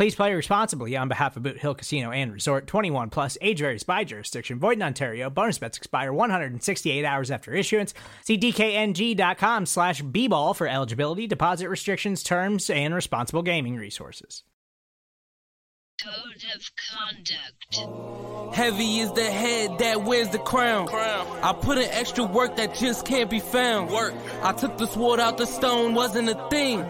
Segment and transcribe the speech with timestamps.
[0.00, 3.82] Please play responsibly on behalf of Boot Hill Casino and Resort 21 plus age varies
[3.82, 4.58] by jurisdiction.
[4.58, 5.28] Void in Ontario.
[5.28, 7.92] Bonus bets expire 168 hours after issuance.
[8.24, 14.42] See DKNG.com slash B-ball for eligibility, deposit restrictions, terms, and responsible gaming resources.
[16.02, 18.56] Code of conduct.
[18.56, 20.88] Heavy is the head that wears the crown.
[20.88, 23.90] I put in extra work that just can't be found.
[23.90, 24.14] Work.
[24.42, 26.86] I took the sword out the stone, wasn't a thing.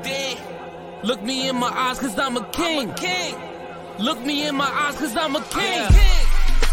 [1.03, 2.93] Look me in my eyes, cause I'm a king.
[2.95, 3.35] king.
[3.99, 6.20] Look me in my eyes, cause I'm a king.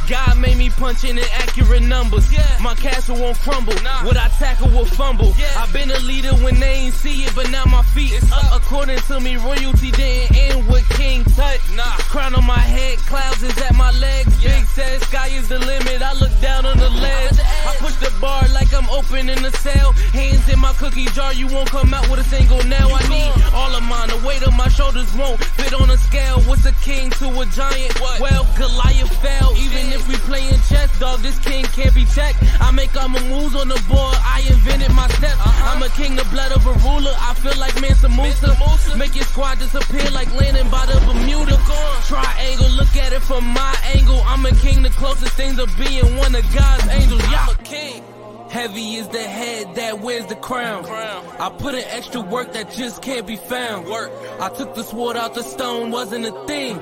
[0.08, 2.31] God made me punch in inaccurate numbers.
[2.31, 2.45] Yeah.
[2.61, 3.75] My castle won't crumble.
[3.83, 4.05] Nah.
[4.05, 5.33] What I tackle will fumble.
[5.38, 5.61] Yeah.
[5.61, 8.55] I've been a leader when they ain't see it, but now my feet it's up.
[8.55, 11.59] According to me, royalty didn't end with King Tut.
[11.75, 11.83] Nah.
[12.08, 14.44] Crown on my head, clouds is at my legs.
[14.44, 14.58] Yeah.
[14.58, 16.02] Big says sky is the limit.
[16.02, 17.39] I look down on the ledge.
[17.67, 19.91] I push the bar like I'm opening a cell.
[20.13, 22.89] Hands in my cookie jar, you won't come out with a single nail.
[22.94, 24.09] I need all of mine.
[24.09, 26.39] The weight of my shoulders won't fit on a scale.
[26.41, 28.00] What's a king to a giant?
[28.00, 28.22] What?
[28.22, 29.55] Well, Goliath fell.
[29.58, 32.44] Even if we playing chess, dog, this king can't be checked.
[32.59, 34.16] I make all my moves on the board.
[34.20, 35.40] I invented my steps.
[35.40, 35.72] Uh-huh.
[35.73, 37.16] I'm a king, the blood of a ruler.
[37.16, 38.53] I feel like Mansa Musa.
[38.59, 38.98] Musa.
[38.98, 41.58] Make your squad disappear like landing by the Bermuda.
[42.06, 44.22] Triangle, look at it from my angle.
[44.25, 47.22] I'm a king, the closest thing to being one of God's angels.
[47.31, 47.47] Yeah.
[47.47, 48.03] I'm a king.
[48.50, 50.84] Heavy is the head that wears the crown.
[50.85, 51.25] crown.
[51.38, 53.88] I put in extra work that just can't be found.
[53.88, 54.12] Work.
[54.40, 56.79] I took the sword out the stone, wasn't a thing.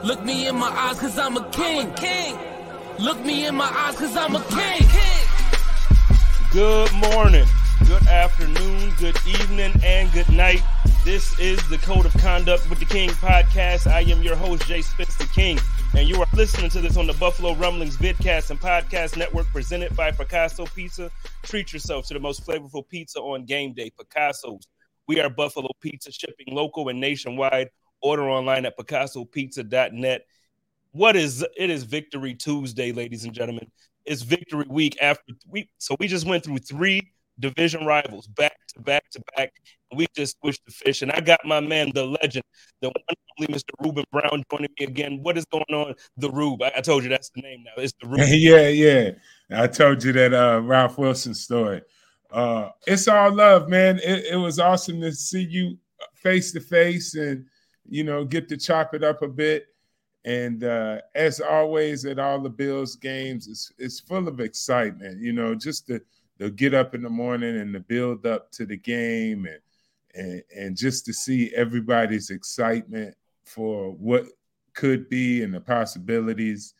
[0.00, 0.08] Damn.
[0.08, 1.88] Look me in my eyes, cause I'm a king.
[1.88, 2.38] I'm a king.
[2.98, 4.88] Look me in my eyes, cause I'm a king.
[6.52, 7.46] Good morning,
[7.86, 10.62] good afternoon, good evening, and good night.
[11.04, 13.86] This is the Code of Conduct with the King podcast.
[13.86, 15.58] I am your host, Jay Spencer King,
[15.94, 19.96] and you are listening to this on the Buffalo Rumblings vidcast and podcast network presented
[19.96, 21.10] by Picasso Pizza.
[21.42, 24.66] Treat yourself to the most flavorful pizza on game day, Picasso's.
[25.06, 27.70] We are Buffalo Pizza, shipping local and nationwide.
[28.02, 30.26] Order online at picassopizza.net.
[30.92, 33.70] What is it is Victory Tuesday, ladies and gentlemen.
[34.04, 38.80] It's Victory Week after we so we just went through three division rivals back to
[38.80, 39.52] back to back.
[39.94, 42.44] We just switched the fish, and I got my man, the legend,
[42.80, 43.70] the one Mr.
[43.80, 45.20] Ruben Brown, joining me again.
[45.22, 46.62] What is going on, the Rube?
[46.62, 47.82] I, I told you that's the name now.
[47.82, 48.20] It's the Rube.
[48.28, 49.10] yeah, yeah.
[49.50, 51.82] I told you that uh, Ralph Wilson story.
[52.30, 53.98] Uh, it's all love, man.
[53.98, 55.78] It, it was awesome to see you
[56.14, 57.46] face to face, and
[57.90, 59.66] you know, get to chop it up a bit.
[60.24, 65.20] And uh, as always, at all the Bills games, it's it's full of excitement.
[65.20, 66.00] You know, just to
[66.38, 69.60] they'll get up in the morning and the build up to the game and
[70.14, 73.14] and and just to see everybody's excitement
[73.44, 74.24] for what
[74.74, 76.74] could be and the possibilities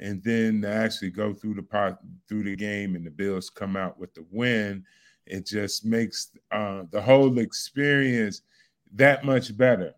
[0.00, 1.98] and then to actually go through the pot
[2.28, 4.84] through the game and the bills come out with the win
[5.26, 8.42] it just makes uh, the whole experience
[8.92, 9.92] that much better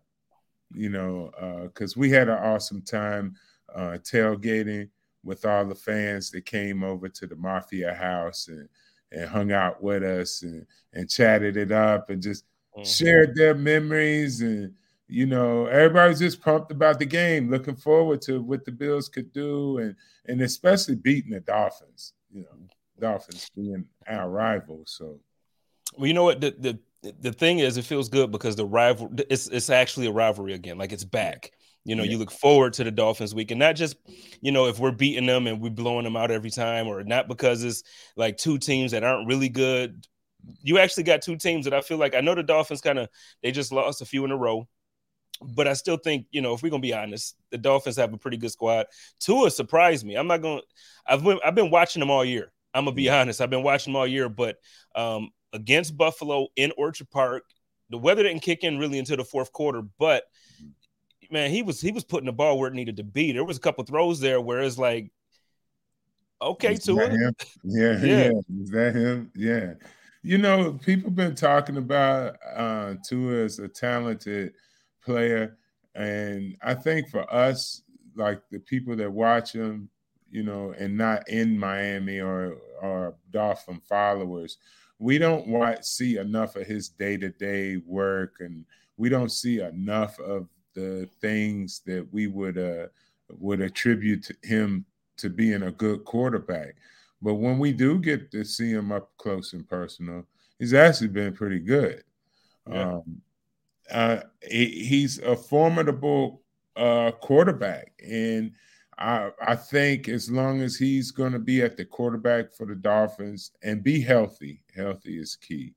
[0.73, 1.31] you know
[1.65, 3.35] because uh, we had an awesome time
[3.75, 4.89] uh, tailgating
[5.23, 8.67] with all the fans that came over to the mafia house and
[9.11, 12.43] and hung out with us and, and chatted it up and just
[12.75, 12.83] mm-hmm.
[12.83, 14.73] shared their memories and
[15.07, 19.33] you know everybody's just pumped about the game looking forward to what the bills could
[19.33, 19.95] do and
[20.27, 22.67] and especially beating the dolphins you know
[22.99, 25.19] dolphins being our rival so
[25.97, 29.09] well you know what the the the thing is it feels good because the rival
[29.29, 31.51] it's it's actually a rivalry again like it's back
[31.85, 32.11] you know, yeah.
[32.11, 33.95] you look forward to the Dolphins week, and not just,
[34.41, 37.27] you know, if we're beating them and we're blowing them out every time, or not
[37.27, 37.83] because it's
[38.15, 40.05] like two teams that aren't really good.
[40.61, 43.09] You actually got two teams that I feel like I know the Dolphins kind of
[43.41, 44.67] they just lost a few in a row,
[45.41, 48.17] but I still think you know if we're gonna be honest, the Dolphins have a
[48.17, 48.85] pretty good squad.
[49.19, 50.15] Tua surprised me.
[50.15, 50.61] I'm not gonna.
[51.07, 52.51] I've been, I've been watching them all year.
[52.73, 53.41] I'm gonna be honest.
[53.41, 54.57] I've been watching them all year, but
[54.95, 57.43] um, against Buffalo in Orchard Park,
[57.89, 60.23] the weather didn't kick in really until the fourth quarter, but
[61.31, 63.31] man, he was he was putting the ball where it needed to be.
[63.31, 65.11] There was a couple throws there where it's like
[66.41, 67.33] Okay, to him?
[67.63, 68.05] Yeah, Yeah.
[68.05, 68.31] yeah.
[68.61, 69.31] Is that him?
[69.35, 69.73] Yeah.
[70.21, 74.53] You know, people been talking about uh Tua as a talented
[75.03, 75.57] player,
[75.95, 77.81] and I think for us,
[78.15, 79.89] like the people that watch him,
[80.29, 84.57] you know, and not in Miami or or Dolphin followers,
[84.99, 88.65] we don't watch see enough of his day to day work, and
[88.97, 92.87] we don't see enough of the things that we would uh
[93.39, 94.85] would attribute to him
[95.17, 96.75] to being a good quarterback.
[97.21, 100.25] But when we do get to see him up close and personal,
[100.57, 102.03] he's actually been pretty good.
[102.69, 102.93] Yeah.
[102.93, 103.21] Um,
[103.91, 106.43] uh, he- he's a formidable
[106.75, 108.51] uh, quarterback, and
[108.99, 112.75] I, I think as long as he's going to be at the quarterback for the
[112.75, 115.73] Dolphins and be healthy, healthy is key.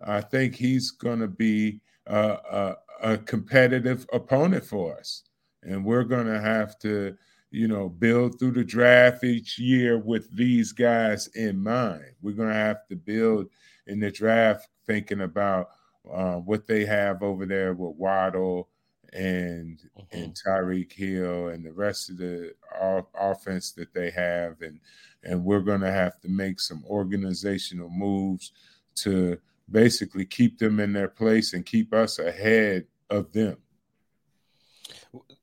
[0.00, 2.16] I think he's going to be a,
[2.50, 5.24] a, a competitive opponent for us,
[5.62, 7.14] and we're going to have to,
[7.50, 12.12] you know, build through the draft each year with these guys in mind.
[12.22, 13.48] We're going to have to build
[13.88, 15.68] in the draft thinking about
[16.10, 18.70] uh, what they have over there with Waddle
[19.12, 19.80] and
[20.12, 24.80] and Tyreek Hill and the rest of the off- offense that they have, and
[25.24, 28.52] and we're going to have to make some organizational moves
[28.96, 29.38] to
[29.70, 33.56] basically keep them in their place and keep us ahead of them.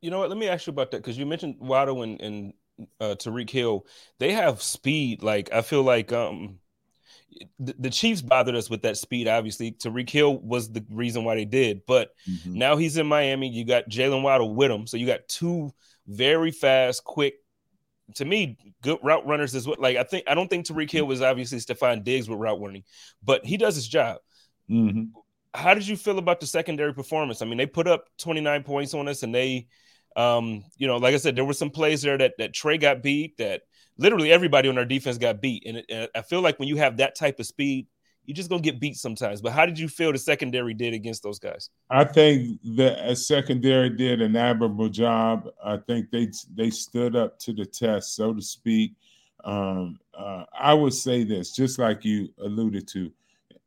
[0.01, 0.29] You know what?
[0.29, 2.53] Let me ask you about that because you mentioned Waddle and, and
[3.00, 3.85] uh, Tyreek Hill.
[4.19, 5.23] They have speed.
[5.23, 6.59] Like I feel like um,
[7.59, 9.27] the, the Chiefs bothered us with that speed.
[9.27, 11.81] Obviously, Tyreek Hill was the reason why they did.
[11.85, 12.09] But
[12.45, 13.49] now he's in Miami.
[13.49, 15.71] You got Jaylen Waddle with him, so you got two
[16.07, 17.35] very fast, quick.
[18.15, 19.79] To me, good route runners is what.
[19.79, 22.83] Like I think I don't think Tyreek Hill was obviously Stefon Diggs with route running,
[23.23, 24.17] but he does his job.
[24.69, 25.09] Mhm.
[25.53, 27.41] how did you feel about the secondary performance?
[27.41, 29.67] I mean, they put up 29 points on us, and they,
[30.15, 33.01] um, you know, like I said, there were some plays there that that Trey got
[33.01, 33.61] beat, that
[33.97, 36.77] literally everybody on our defense got beat, and, it, and I feel like when you
[36.77, 37.88] have that type of speed,
[38.25, 39.42] you're just gonna get beat sometimes.
[39.42, 41.69] But how did you feel the secondary did against those guys?
[41.89, 45.47] I think the secondary did an admirable job.
[45.63, 48.95] I think they they stood up to the test, so to speak.
[49.44, 53.12] Um, uh, I would say this, just like you alluded to.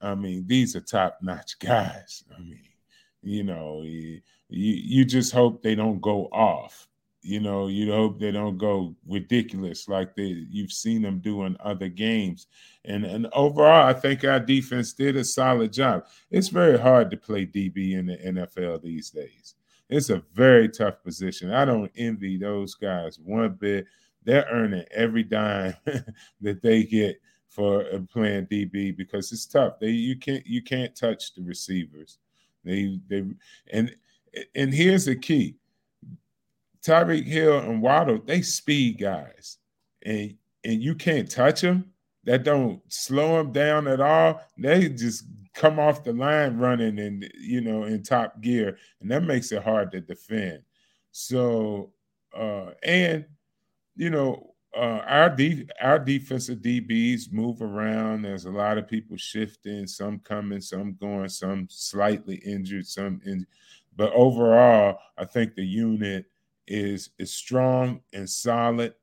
[0.00, 2.25] I mean, these are top notch guys.
[2.36, 2.60] I mean,
[3.22, 6.88] you know, you you just hope they don't go off.
[7.22, 11.56] You know, you hope they don't go ridiculous like they you've seen them do in
[11.60, 12.46] other games.
[12.84, 16.06] And and overall, I think our defense did a solid job.
[16.30, 19.56] It's very hard to play DB in the NFL these days.
[19.90, 21.52] It's a very tough position.
[21.52, 23.86] I don't envy those guys one bit.
[24.24, 25.74] They're earning every dime
[26.40, 29.78] that they get for uh, playing DB because it's tough.
[29.80, 32.18] They you can't you can't touch the receivers.
[32.64, 33.24] They they
[33.72, 33.94] and
[34.54, 35.56] and here's the key.
[36.84, 39.58] Tyreek Hill and Waddle, they speed guys,
[40.02, 40.34] and
[40.64, 41.92] and you can't touch them.
[42.25, 44.42] That don't slow them down at all.
[44.58, 49.22] They just come off the line running and you know in top gear, and that
[49.22, 50.62] makes it hard to defend.
[51.10, 51.92] So
[52.36, 53.25] uh and
[53.96, 58.22] you know uh, our de- our defensive DBs move around.
[58.22, 63.46] There's a lot of people shifting, some coming, some going, some slightly injured, some in.
[63.96, 66.26] But overall, I think the unit
[66.68, 68.94] is is strong and solid,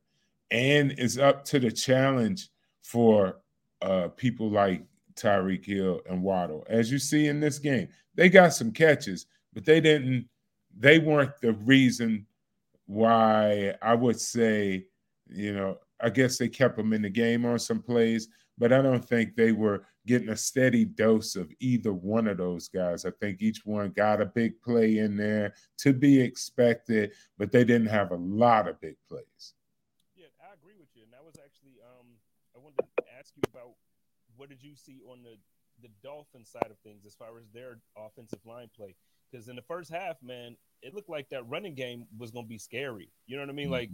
[0.50, 2.48] and is up to the challenge
[2.82, 3.38] for
[3.82, 4.84] uh, people like
[5.14, 6.64] Tyreek Hill and Waddle.
[6.68, 10.28] As you see in this game, they got some catches, but they didn't.
[10.78, 12.26] They weren't the reason
[12.86, 14.86] why I would say
[15.28, 18.82] you know, I guess they kept them in the game on some plays, but I
[18.82, 23.04] don't think they were getting a steady dose of either one of those guys.
[23.04, 27.64] I think each one got a big play in there to be expected, but they
[27.64, 29.54] didn't have a lot of big plays.
[30.14, 32.06] Yeah, I agree with you, and that was actually um,
[32.54, 33.72] I wanted to ask you about
[34.36, 35.36] what did you see on the
[35.82, 38.94] the Dolphin side of things as far as their offensive line play?
[39.30, 42.48] Because in the first half, man, it looked like that running game was going to
[42.48, 43.10] be scary.
[43.26, 43.70] You know what I mean?
[43.70, 43.90] Like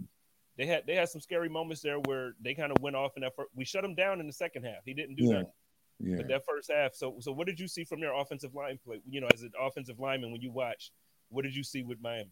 [0.57, 3.21] they had they had some scary moments there where they kind of went off in
[3.21, 3.49] that first.
[3.55, 4.83] We shut him down in the second half.
[4.85, 5.31] He didn't do Yeah.
[5.33, 5.51] nothing.
[5.99, 6.17] Yeah.
[6.17, 6.93] But that first half.
[6.93, 9.01] So so what did you see from their offensive line play?
[9.09, 10.91] You know, as an offensive lineman, when you watch,
[11.29, 12.29] what did you see with Miami?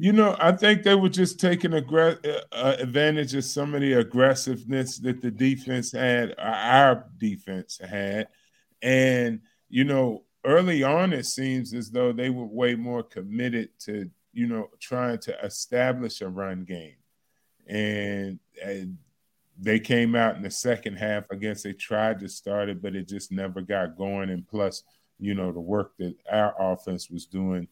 [0.00, 3.94] You know, I think they were just taking aggr- uh, advantage of some of the
[3.94, 8.28] aggressiveness that the defense had, uh, our defense had.
[8.80, 14.08] And, you know, early on, it seems as though they were way more committed to,
[14.32, 16.97] you know, trying to establish a run game.
[17.68, 18.96] And, and
[19.58, 21.24] they came out in the second half.
[21.30, 24.30] I guess they tried to start it, but it just never got going.
[24.30, 24.82] And plus,
[25.18, 27.68] you know, the work that our offense was doing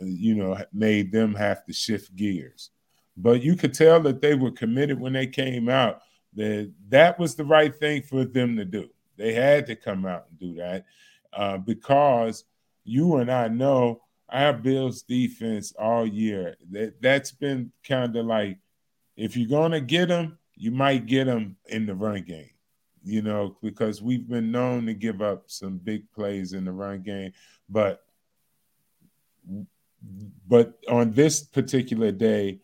[0.00, 2.70] you know, made them have to shift gears.
[3.16, 6.00] But you could tell that they were committed when they came out.
[6.34, 8.88] that that was the right thing for them to do.
[9.16, 10.86] They had to come out and do that
[11.32, 12.44] uh, because
[12.84, 16.56] you and I know our Bills defense all year.
[16.70, 18.58] That that's been kind of like
[19.16, 22.50] if you're gonna get them, you might get them in the run game.
[23.04, 27.02] You know, because we've been known to give up some big plays in the run
[27.02, 27.32] game,
[27.68, 28.04] but
[30.46, 32.60] but on this particular day,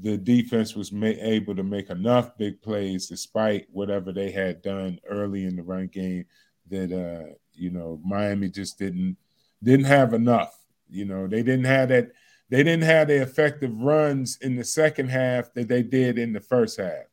[0.00, 4.98] the defense was ma- able to make enough big plays despite whatever they had done
[5.08, 6.24] early in the run game
[6.70, 9.16] that uh you know Miami just didn't
[9.62, 10.56] didn't have enough
[10.88, 12.12] you know they didn't have that
[12.52, 16.40] they didn't have the effective runs in the second half that they did in the
[16.40, 17.06] first half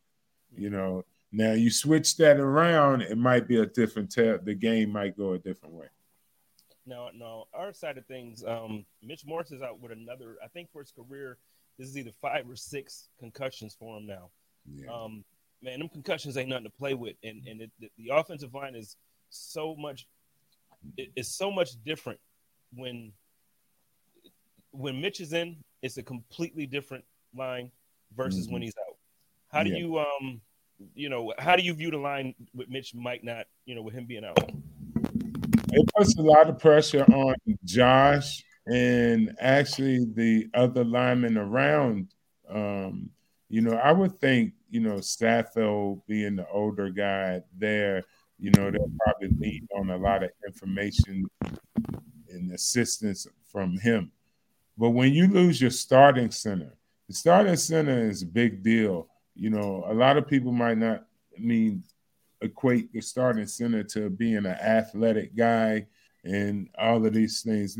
[0.55, 4.91] you know now you switch that around it might be a different tell the game
[4.91, 5.87] might go a different way
[6.85, 10.69] now no our side of things um Mitch Morse is out with another I think
[10.71, 11.37] for his career
[11.79, 14.29] this is either five or six concussions for him now.
[14.75, 14.91] Yeah.
[14.93, 15.23] Um,
[15.63, 18.75] man, them concussions ain't nothing to play with, and and it, the, the, offensive line
[18.75, 18.97] is
[19.29, 20.05] so much
[20.97, 22.19] it, it's so much different
[22.73, 23.13] when
[24.71, 25.57] when Mitch is in.
[25.81, 27.71] It's a completely different line
[28.15, 28.53] versus mm-hmm.
[28.53, 28.97] when he's out.
[29.47, 29.77] How do yeah.
[29.77, 30.41] you um
[30.93, 33.93] you know how do you view the line with Mitch might not you know with
[33.93, 34.37] him being out?
[35.71, 42.13] It puts a lot of pressure on Josh and actually the other linemen around.
[42.49, 43.09] Um,
[43.49, 48.03] you know, I would think, you know, Saffold being the older guy there,
[48.37, 51.25] you know, they'll probably lean on a lot of information
[52.29, 54.11] and assistance from him.
[54.79, 56.73] But when you lose your starting center,
[57.09, 59.09] the starting center is a big deal.
[59.35, 61.05] You know, a lot of people might not
[61.37, 61.83] mean
[62.41, 65.85] equate the starting center to being an athletic guy
[66.23, 67.77] and all of these things.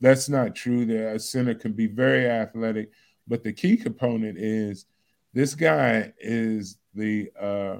[0.00, 0.84] That's not true.
[0.86, 2.90] That a center can be very athletic,
[3.28, 4.86] but the key component is
[5.32, 7.76] this guy is the uh,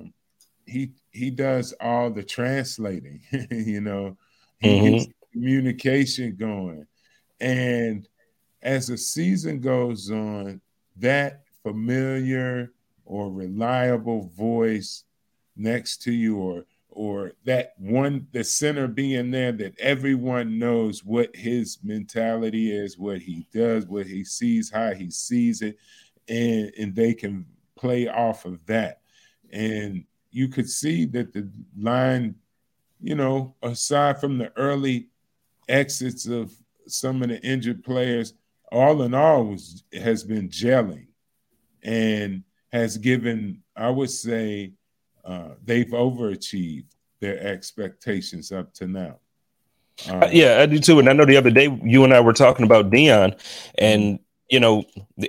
[0.64, 3.20] he he does all the translating.
[3.50, 4.16] you know,
[4.60, 4.96] he mm-hmm.
[4.98, 6.86] gets communication going,
[7.40, 8.06] and
[8.62, 10.60] as the season goes on,
[10.96, 12.72] that familiar
[13.04, 15.04] or reliable voice
[15.56, 16.64] next to you or
[16.94, 23.18] or that one the center being there that everyone knows what his mentality is what
[23.18, 25.78] he does what he sees how he sees it
[26.28, 29.00] and and they can play off of that.
[29.52, 32.36] And you could see that the line
[33.02, 35.08] you know aside from the early
[35.68, 36.52] exits of
[36.86, 38.34] some of the injured players
[38.72, 41.06] all in all was has been gelling
[41.82, 44.72] and has given i would say
[45.24, 46.86] uh, they've overachieved
[47.20, 49.18] their expectations up to now.
[50.10, 50.98] Um, yeah, I do too.
[50.98, 53.34] And I know the other day you and I were talking about Dion,
[53.78, 54.18] and
[54.50, 54.84] you know,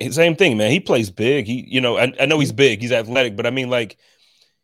[0.09, 0.71] same thing, man.
[0.71, 1.45] He plays big.
[1.45, 2.81] He, you know, I, I know he's big.
[2.81, 3.97] He's athletic, but I mean, like,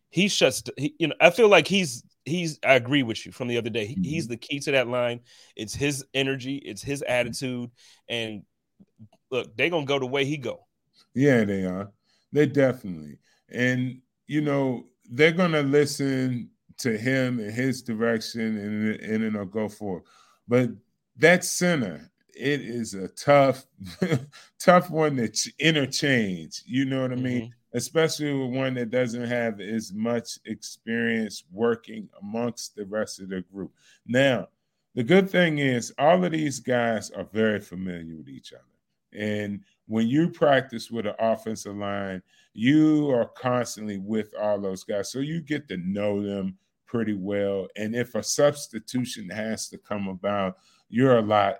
[0.10, 0.64] he shuts.
[0.76, 2.60] He, you know, I feel like he's he's.
[2.66, 3.86] I agree with you from the other day.
[3.86, 4.32] He, he's mm-hmm.
[4.32, 5.20] the key to that line.
[5.56, 6.56] It's his energy.
[6.56, 7.70] It's his attitude.
[8.08, 8.44] And
[9.32, 10.66] look, they're gonna go the way he go.
[11.14, 11.92] Yeah, they are.
[12.32, 13.20] They definitely.
[13.50, 19.46] And you know, they're going to listen to him and his direction and, and it'll
[19.46, 20.04] go forward.
[20.48, 20.70] But
[21.18, 23.66] that center, it is a tough,
[24.60, 26.62] tough one to interchange.
[26.66, 27.42] You know what I mean?
[27.42, 27.78] Mm-hmm.
[27.78, 33.42] Especially with one that doesn't have as much experience working amongst the rest of the
[33.42, 33.72] group.
[34.08, 34.48] Now,
[34.96, 38.64] the good thing is, all of these guys are very familiar with each other.
[39.14, 42.22] And when you practice with an offensive line,
[42.54, 45.12] you are constantly with all those guys.
[45.12, 47.68] So you get to know them pretty well.
[47.76, 50.58] And if a substitution has to come about,
[50.90, 51.58] you're a lot,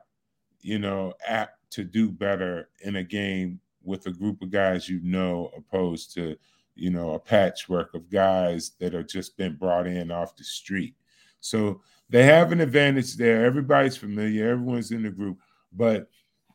[0.62, 5.00] you know, apt to do better in a game with a group of guys you
[5.04, 6.36] know, opposed to,
[6.76, 10.96] you know, a patchwork of guys that are just been brought in off the street.
[11.40, 13.46] So they have an advantage there.
[13.46, 15.38] Everybody's familiar, everyone's in the group,
[15.72, 16.10] but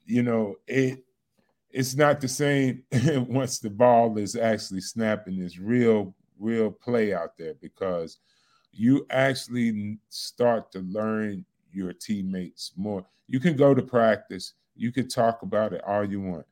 [0.06, 1.04] you know, it
[1.70, 2.82] it's not the same
[3.28, 8.18] once the ball is actually snapping this real real play out there because
[8.72, 13.04] you actually start to learn your teammates more.
[13.28, 16.46] You can go to practice you can talk about it all you want.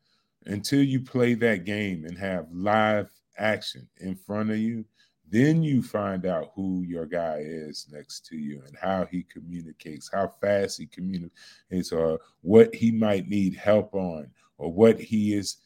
[0.46, 4.84] Until you play that game and have live action in front of you
[5.32, 10.10] then you find out who your guy is next to you and how he communicates
[10.12, 15.56] how fast he communicates or what he might need help on or what he is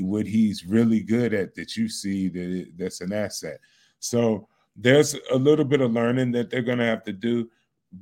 [0.00, 3.58] what he's really good at that you see that that's an asset.
[4.00, 7.48] So there's a little bit of learning that they're going to have to do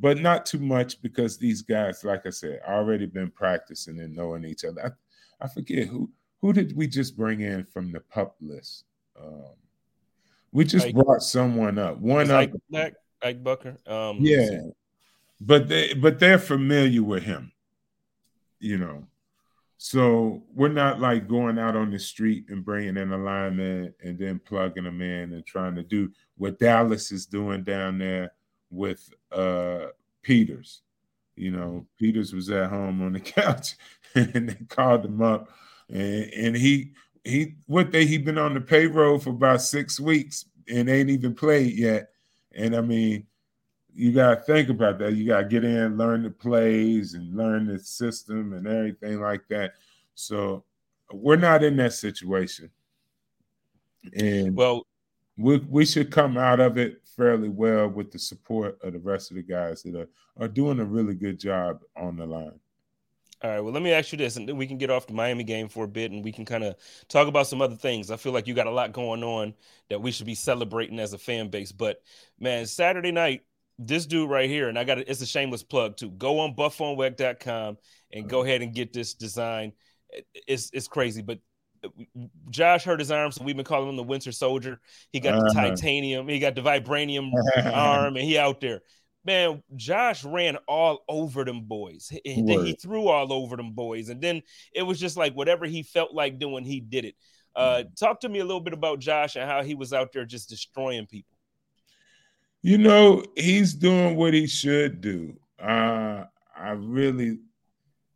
[0.01, 4.45] but not too much because these guys like i said already been practicing and knowing
[4.45, 4.97] each other.
[5.41, 6.11] I, I forget who
[6.41, 8.85] who did we just bring in from the pup list?
[9.21, 9.53] Um,
[10.53, 11.99] We just Ike- brought someone up.
[11.99, 12.51] One Is up.
[12.75, 12.95] Ike?
[13.23, 13.89] Ike Boettger.
[13.91, 14.61] Um, Yeah.
[15.41, 17.53] But they but they're familiar with him.
[18.59, 19.07] You know.
[19.79, 24.19] So we're not like going out on the street and bringing in a lineman and
[24.19, 28.33] then plugging them in and trying to do what Dallas is doing down there
[28.71, 29.87] with uh
[30.23, 30.83] Peters.
[31.37, 33.77] You know, Peters was at home on the couch
[34.15, 35.49] and they called him up
[35.89, 36.93] and, and he
[37.25, 41.35] he what they he been on the payroll for about six weeks and ain't even
[41.35, 42.11] played yet.
[42.55, 43.27] And I mean,
[43.95, 45.15] you got to think about that.
[45.15, 49.47] You got to get in, learn the plays, and learn the system and everything like
[49.49, 49.75] that.
[50.15, 50.65] So
[51.13, 52.71] we're not in that situation,
[54.15, 54.87] and Well,
[55.37, 59.31] we we should come out of it fairly well with the support of the rest
[59.31, 60.09] of the guys that are
[60.39, 62.59] are doing a really good job on the line.
[63.43, 63.61] All right.
[63.61, 65.69] Well, let me ask you this, and then we can get off the Miami game
[65.69, 66.77] for a bit, and we can kind of
[67.09, 68.11] talk about some other things.
[68.11, 69.55] I feel like you got a lot going on
[69.89, 71.73] that we should be celebrating as a fan base.
[71.73, 72.03] But
[72.39, 73.43] man, Saturday night,
[73.79, 75.09] this dude right here, and I got it.
[75.09, 76.11] It's a shameless plug too.
[76.11, 77.79] Go on buffonweb.com
[78.13, 79.73] and go ahead and get this design.
[80.11, 81.39] It- It's it's crazy, but
[82.51, 84.83] Josh hurt his arm, so we've been calling him the Winter Soldier.
[85.13, 85.71] He got the Uh-huh.
[85.71, 87.31] titanium, he got the vibranium
[87.73, 88.83] arm, and he out there.
[89.25, 92.09] Man, Josh ran all over them boys.
[92.09, 95.67] He, he- he threw all over them boys, and then it was just like whatever
[95.67, 97.15] he felt like doing, he did it.
[97.55, 100.25] Uh, talk to me a little bit about Josh and how he was out there
[100.25, 101.37] just destroying people.
[102.63, 105.39] You know, he's doing what he should do.
[105.59, 106.25] Uh,
[106.57, 107.39] I really,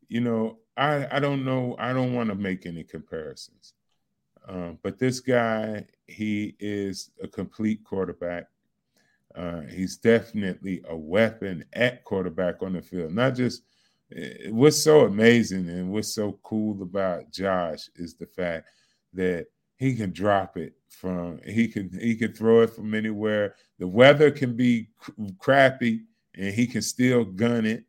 [0.09, 1.77] you know, I I don't know.
[1.79, 3.75] I don't want to make any comparisons.
[4.47, 8.47] Um, but this guy, he is a complete quarterback.
[9.35, 13.13] Uh, he's definitely a weapon at quarterback on the field.
[13.13, 13.63] Not just
[14.15, 18.69] eh, what's so amazing and what's so cool about Josh is the fact
[19.13, 23.57] that he can drop it from he can he can throw it from anywhere.
[23.79, 26.03] The weather can be cr- crappy
[26.37, 27.85] and he can still gun it.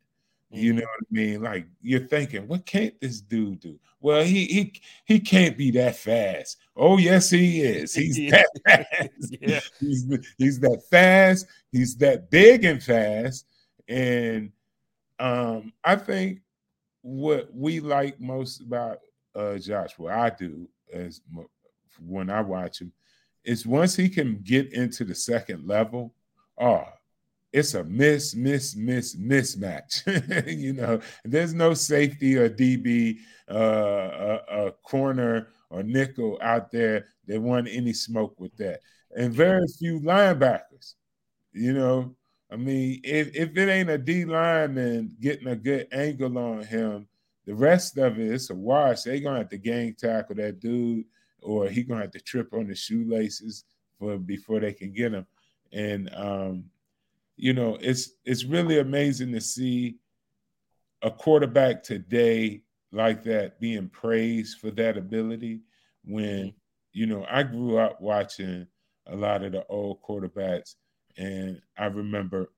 [0.50, 1.42] You know what I mean?
[1.42, 3.78] Like you're thinking, what can't this dude do?
[4.00, 6.58] Well, he he he can't be that fast.
[6.76, 7.94] Oh yes, he is.
[7.96, 8.42] He's Yeah.
[8.66, 9.36] that fast.
[9.40, 9.60] Yeah.
[9.80, 10.06] He's
[10.38, 11.46] he's that fast.
[11.72, 13.46] He's that big and fast.
[13.88, 14.52] And
[15.18, 16.40] um, I think
[17.02, 18.98] what we like most about
[19.34, 21.20] uh, Josh, what I do as
[22.00, 22.92] when I watch him,
[23.44, 26.14] is once he can get into the second level,
[26.58, 26.84] oh,
[27.56, 30.04] it's a miss, miss, miss, mismatch.
[30.58, 33.16] you know, there's no safety or DB,
[33.50, 38.80] uh, a, a corner or nickel out there that want any smoke with that,
[39.16, 40.96] and very few linebackers.
[41.54, 42.14] You know,
[42.52, 47.08] I mean, if if it ain't a D lineman getting a good angle on him,
[47.46, 49.04] the rest of it it's a wash.
[49.04, 51.06] They're gonna have to gang tackle that dude,
[51.40, 53.64] or he gonna have to trip on the shoelaces
[53.98, 55.26] for before they can get him.
[55.72, 56.64] And um,
[57.36, 59.96] you know, it's it's really amazing to see
[61.02, 65.60] a quarterback today like that being praised for that ability
[66.04, 66.56] when mm-hmm.
[66.92, 68.66] you know I grew up watching
[69.06, 70.74] a lot of the old quarterbacks
[71.16, 72.50] and I remember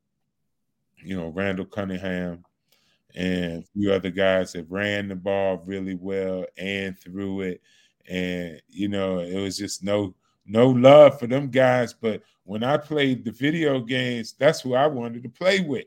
[1.02, 2.44] you know Randall Cunningham
[3.14, 7.60] and a few other guys that ran the ball really well and threw it.
[8.08, 10.14] And you know it was just no
[10.48, 14.86] no love for them guys but when I played the video games that's who I
[14.86, 15.84] wanted to play with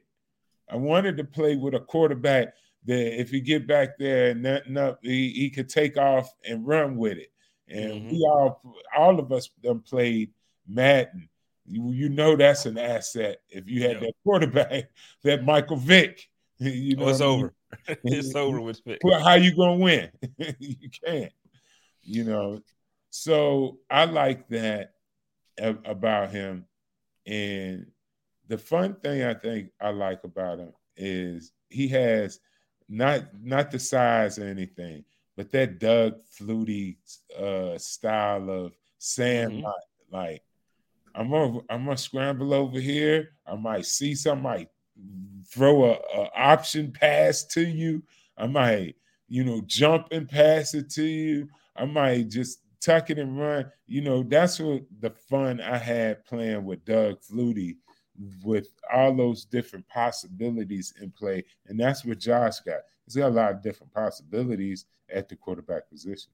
[0.69, 2.53] I wanted to play with a quarterback
[2.85, 6.65] that if he get back there and nothing up, he, he could take off and
[6.65, 7.31] run with it.
[7.67, 8.11] And Mhm.
[8.11, 8.61] we all,
[8.97, 10.31] all of us, done played
[10.67, 11.29] Madden.
[11.65, 13.99] You, you know that's an asset if you had Yeah.
[14.07, 14.89] that quarterback,
[15.23, 16.27] that Michael Vick.
[16.59, 17.39] You know, Oh, it's what I mean?
[17.39, 17.53] over.
[18.03, 18.81] it's over with.
[18.85, 18.99] Vick.
[19.03, 20.09] Well, how you gonna win?
[20.59, 21.33] you can't.
[22.03, 22.61] You know.
[23.11, 24.93] So I like that
[25.59, 26.65] about him.
[27.27, 27.85] And
[28.47, 32.39] the fun thing I think I like about him is he has
[32.89, 35.03] not not the size or anything,
[35.37, 36.97] but that Doug Flutie
[37.37, 39.75] uh, style of sandlot.
[40.09, 40.41] Like
[41.13, 43.31] I'm gonna I'm gonna scramble over here.
[43.45, 44.67] I might see somebody
[45.49, 48.03] throw a, a option pass to you.
[48.37, 48.95] I might,
[49.27, 51.49] you know, jump and pass it to you.
[51.75, 53.71] I might just tuck it and run.
[53.87, 57.77] You know, that's what the fun I had playing with Doug Flutie
[58.43, 61.43] with all those different possibilities in play.
[61.67, 62.81] And that's what Josh got.
[63.05, 66.31] He's got a lot of different possibilities at the quarterback position.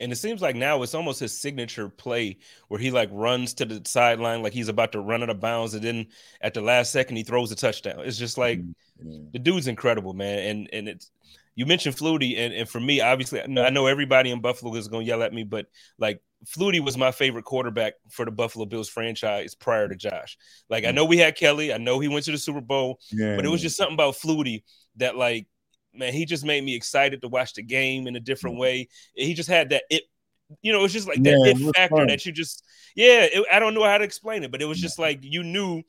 [0.00, 3.64] And it seems like now it's almost his signature play where he like runs to
[3.64, 6.06] the sideline like he's about to run out of bounds, and then
[6.40, 8.00] at the last second he throws a touchdown.
[8.00, 9.10] It's just like mm-hmm.
[9.10, 9.18] Yeah.
[9.32, 10.38] the dude's incredible, man.
[10.38, 11.10] And and it's
[11.54, 15.04] you mentioned Flutie, and, and for me, obviously, I know- everybody in Buffalo is gonna
[15.04, 15.66] yell at me, but
[15.98, 20.38] like Flutie was my favorite quarterback for the Buffalo Bills franchise prior to Josh.
[20.68, 20.94] Like I mm.
[20.94, 23.48] know we had Kelly, I know he went to the Super Bowl, Yeah, but it
[23.48, 24.62] was just something about Flutie
[24.96, 25.46] that like
[25.94, 28.60] man, he just made me excited to watch the game in a different mm.
[28.60, 28.88] way.
[29.14, 30.04] He just had that it
[30.60, 32.08] you know, it's just like that Yeah, it it factor fun.
[32.08, 34.80] that you just yeah, it, I don't know how to explain it, but it was
[34.80, 35.82] just like you knew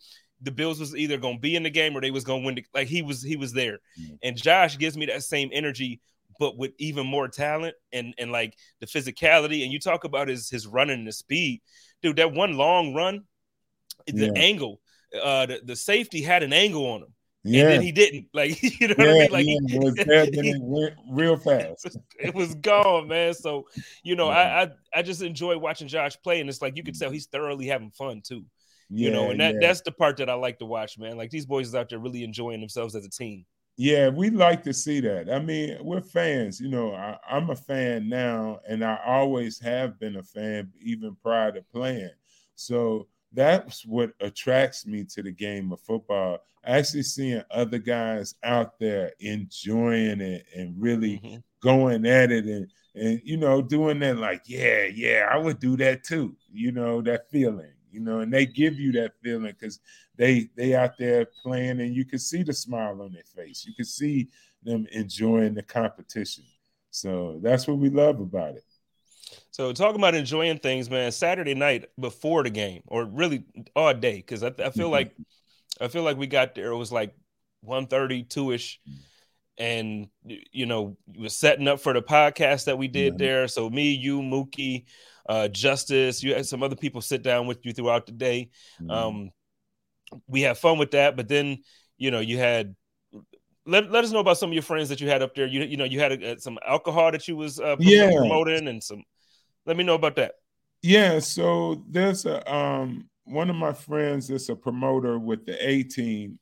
[0.44, 2.46] the Bills was either going to be in the game or they was going to
[2.46, 2.56] win.
[2.56, 4.20] The, like he was, he was there, Mhm.
[4.24, 6.02] and Josh gives me that same energy,
[6.40, 9.64] but with even more talent and and like the physicality.
[9.64, 11.62] And you talk about his his running and the speed,
[12.02, 12.18] dude.
[12.18, 13.24] That one long run,
[14.08, 14.32] the Yeah.
[14.36, 14.82] angle,
[15.22, 18.28] uh, the, the safety had an angle on him, Yeah, and then he didn't.
[18.34, 19.32] Like you know what I mean?
[19.32, 21.96] Like yeah, he- was there, then went real fast.
[22.20, 23.34] it was gone, man.
[23.34, 23.68] So
[24.04, 24.58] you know, Mm-hmm.
[24.58, 27.28] I, I I just enjoy watching Josh play, and it's like you can tell he's
[27.28, 28.44] thoroughly having fun too.
[28.90, 29.60] Yeah, you know, and that yeah.
[29.60, 31.18] that's the part that I like to watch, man.
[31.18, 33.46] Like these boys is out there really enjoying themselves as a team.
[33.76, 35.32] Yeah, we like to see that.
[35.32, 36.60] I mean, we're fans.
[36.60, 41.16] You know, I, I'm a fan now, and I always have been a fan, even
[41.24, 42.12] prior to playing.
[42.56, 46.40] So that's what attracts me to the game of football.
[46.64, 51.44] Actually, seeing other guys out there enjoying it and really Mhm.
[51.62, 55.76] going at it, and and you know, doing that like, yeah, yeah, I would do
[55.78, 56.38] that too.
[56.52, 57.74] You know, that feeling.
[57.94, 59.80] You know, and they give you that feeling because
[60.18, 63.74] they they out there playing and you can see the smile on their face you
[63.76, 64.30] can see
[64.64, 66.44] them enjoying the competition
[66.92, 68.64] so that's what we love about it
[69.52, 71.12] So talking about enjoying things, man.
[71.12, 74.92] Saturday night before the game, or really all day, because I, I feel Mhm.
[74.92, 75.16] like
[75.82, 76.72] I feel like we got there.
[76.72, 77.16] It was like
[77.62, 78.98] 1.32 ish, Mm.
[79.58, 80.08] and
[80.52, 83.48] you know, was setting up for the podcast that we did there.
[83.48, 84.86] So me, you, Mookie,
[85.28, 88.50] uh, Justice, you had some other people sit down with you throughout the day.
[88.82, 88.90] Mm-hmm.
[88.92, 89.32] Um,
[90.28, 91.60] we had fun with that, but then
[91.98, 92.76] you know, you had.
[93.66, 95.48] Let, let us know about some of your friends that you had up there.
[95.48, 98.12] You you know you had uh, some alcohol that you was uh, Yeah.
[98.14, 99.04] promoting and some.
[99.66, 100.34] Let me know about that.
[100.82, 105.84] yeah so there's a um one of my friends that's a promoter with the a
[105.84, 106.38] team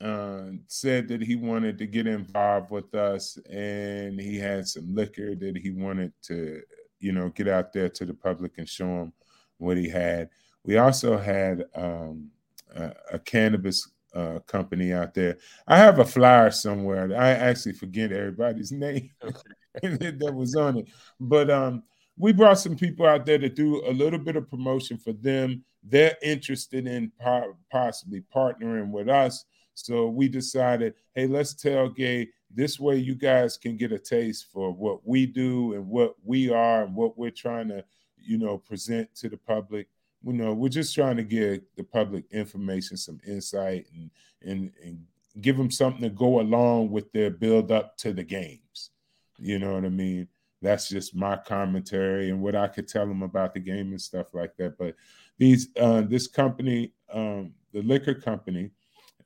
[0.00, 5.34] uh said that he wanted to get involved with us and he had some liquor
[5.34, 6.62] that he wanted to
[7.06, 9.12] you know get out there to the public and show them
[9.58, 10.28] what he had
[10.64, 12.30] we also had um
[12.74, 15.36] a, a cannabis uh, company out there.
[15.66, 17.14] I have a flyer somewhere.
[17.16, 19.10] I actually forget everybody's name
[19.82, 20.88] that was on it,
[21.20, 21.82] but um,
[22.18, 25.62] we brought some people out there to do a little bit of promotion for them.
[25.82, 32.28] They're interested in po- possibly partnering with us, so we decided, hey, let's tailgate.
[32.56, 36.50] This way, you guys can get a taste for what we do and what we
[36.50, 37.84] are and what we're trying to,
[38.16, 39.88] you know, present to the public.
[40.24, 44.10] You know we're just trying to give the public information some insight and
[44.42, 45.04] and and
[45.40, 48.90] give them something to go along with their build up to the games.
[49.38, 50.26] You know what i mean?
[50.62, 54.34] That's just my commentary and what i could tell them about the game and stuff
[54.34, 54.78] like that.
[54.78, 54.96] But
[55.38, 58.70] these uh this company um the liquor company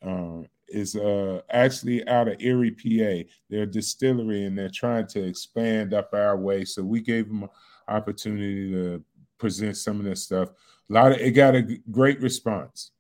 [0.03, 3.29] uh, is uh, actually out of Erie, PA.
[3.49, 6.65] They're a distillery and they're trying to expand up our way.
[6.65, 7.49] So we gave them an
[7.89, 9.05] opportunity to
[9.39, 10.51] present some of this stuff.
[10.89, 12.93] A lot of it got a great response.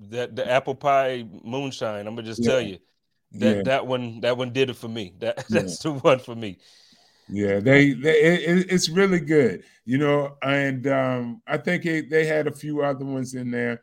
[0.00, 2.06] That the apple pie moonshine.
[2.06, 2.50] I'm gonna just Yeah.
[2.50, 2.78] tell you
[3.32, 3.62] that Yeah.
[3.64, 5.14] that one that one did it for me.
[5.18, 5.60] That Yeah.
[5.60, 6.58] that's the one for me.
[7.28, 10.36] Yeah, they, they it, it- it's really good, you know.
[10.42, 13.82] And um, I think it, they had a few other ones in there,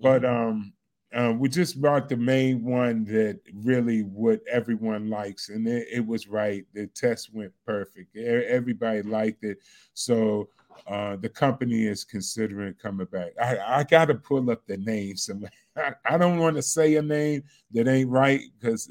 [0.00, 0.74] but um,
[1.14, 6.04] uh, we just brought the main one that really what everyone likes, and it, it
[6.04, 6.64] was right.
[6.74, 8.16] The test went perfect.
[8.16, 9.58] Everybody liked it,
[9.92, 10.48] so
[10.88, 13.30] uh, the company is considering coming back.
[13.40, 15.16] I, I got to pull up the name.
[15.16, 15.46] Some
[15.76, 18.90] I, I don't want to say a name that ain't right because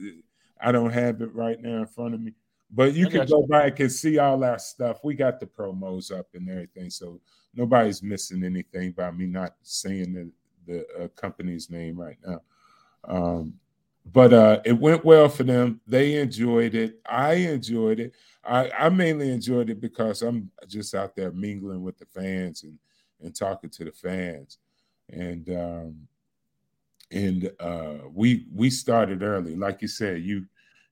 [0.62, 2.33] I don't have it right now in front of me.
[2.71, 4.99] But you I can go back and see all our stuff.
[5.03, 7.19] We got the promos up and everything, so
[7.53, 10.31] nobody's missing anything by me not saying the
[10.65, 12.41] the uh, company's name right now.
[13.06, 13.56] Um,
[14.12, 15.80] but uh, it went well for them.
[15.88, 16.99] They enjoyed it.
[17.06, 18.13] I enjoyed it.
[18.43, 22.78] I, I mainly enjoyed it because I'm just out there mingling with the fans and
[23.21, 24.58] and talking to the fans,
[25.10, 26.08] and um,
[27.10, 30.21] and uh, we we started early, like you said.
[30.21, 30.45] You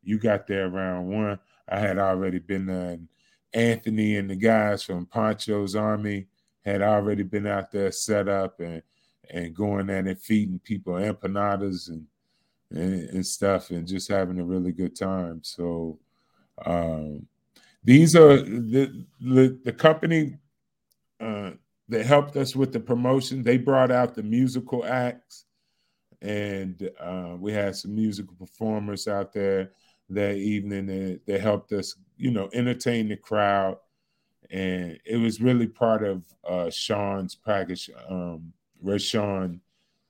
[0.03, 1.39] you got there around one.
[1.67, 2.91] I had already been there.
[2.91, 3.07] And
[3.53, 6.27] Anthony and the guys from Poncho's Army
[6.65, 8.81] had already been out there set up and
[9.31, 12.05] and going at it, feeding people empanadas and,
[12.71, 15.39] and and stuff, and just having a really good time.
[15.43, 15.99] So
[16.65, 17.25] um,
[17.83, 20.37] these are the the, the company
[21.19, 21.51] uh,
[21.89, 23.43] that helped us with the promotion.
[23.43, 25.45] They brought out the musical acts,
[26.21, 29.71] and uh, we had some musical performers out there
[30.09, 33.77] that evening that, that helped us, you know, entertain the crowd.
[34.49, 37.89] and it was really part of uh Sean's package.
[38.09, 39.59] Um, Rashawn.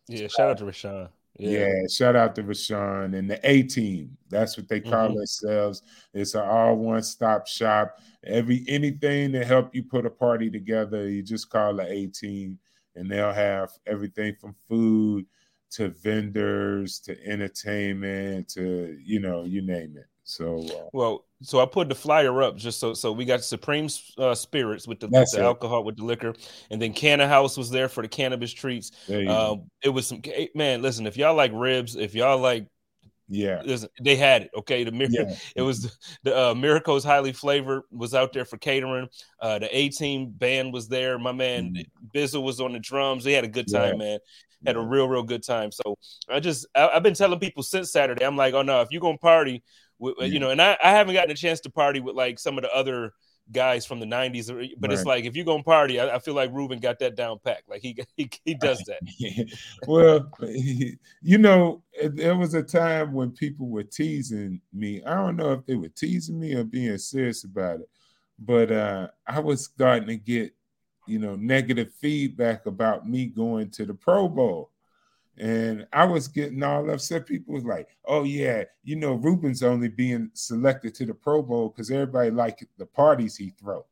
[0.08, 1.10] Yeah, shout out to Rashawn.
[1.38, 1.60] Yeah.
[1.60, 1.88] yeah.
[1.90, 4.18] shout out to Rashawn and the A team.
[4.30, 5.18] That's what they call mm-hmm.
[5.18, 5.82] themselves.
[6.14, 8.00] It's an all one stop shop.
[8.24, 12.60] Every anything to help you put a party together, you just call the A team,
[12.96, 15.26] and they'll have everything from food
[15.72, 20.08] to vendors to entertainment to you know you name it.
[20.32, 23.90] So uh, well, so I put the flyer up just so so we got Supreme
[24.18, 26.34] uh, Spirits with the, with the alcohol with the liquor,
[26.70, 28.92] and then Canna House was there for the cannabis treats.
[29.10, 30.22] Um, it was some
[30.56, 30.82] man.
[30.82, 32.66] Listen, if y'all like ribs, if y'all like
[33.28, 34.52] yeah, listen, they had it.
[34.56, 35.36] Okay, the yeah.
[35.56, 39.10] it was the uh, Miracles highly flavored was out there for catering.
[39.42, 41.20] Uh, the A Team band was there.
[41.20, 41.86] My man mm.
[42.16, 43.26] Bizzle was on the drums.
[43.26, 44.06] They had a good time, yeah.
[44.06, 44.20] man.
[44.66, 45.72] Had a real, real good time.
[45.72, 45.98] So
[46.30, 48.24] I just I, have been telling people since Saturday.
[48.24, 49.64] I'm like, oh no, if you're gonna party,
[50.02, 50.26] yeah.
[50.26, 52.64] you know, and I, I haven't gotten a chance to party with like some of
[52.64, 53.14] the other
[53.52, 54.48] guys from the 90s
[54.80, 54.94] but right.
[54.94, 57.68] it's like if you're gonna party I, I, feel like Ruben got that down packed.
[57.68, 59.02] Like he he, he does that.
[59.88, 65.04] Well you know there was a time when people were teasing me.
[65.04, 67.90] I don't know if they were teasing me or being serious about it
[68.40, 70.54] but uh I was starting to get
[71.08, 74.72] you know negative feedback about me going to the Pro Bowl
[75.38, 77.26] and I was getting all upset.
[77.26, 81.70] People was like, "Oh yeah, you know, Ruben's only being selected to the Pro Bowl
[81.70, 83.86] because everybody like the parties he throw."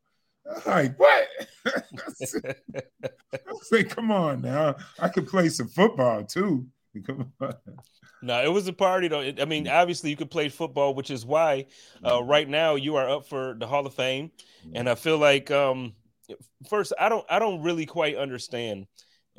[0.65, 1.28] I'm like, what?
[1.67, 4.75] I say, come on now.
[4.99, 6.65] I could play some football too.
[7.06, 7.54] Come on.
[8.21, 9.21] No, it was a party though.
[9.21, 9.71] I mean, mm.
[9.71, 11.67] obviously you could play football, which is why
[12.04, 12.28] uh, mm.
[12.28, 14.32] right now you are up for the Hall of Fame.
[14.73, 15.93] And I feel like um,
[16.67, 18.88] first, I don't, I don't really quite understand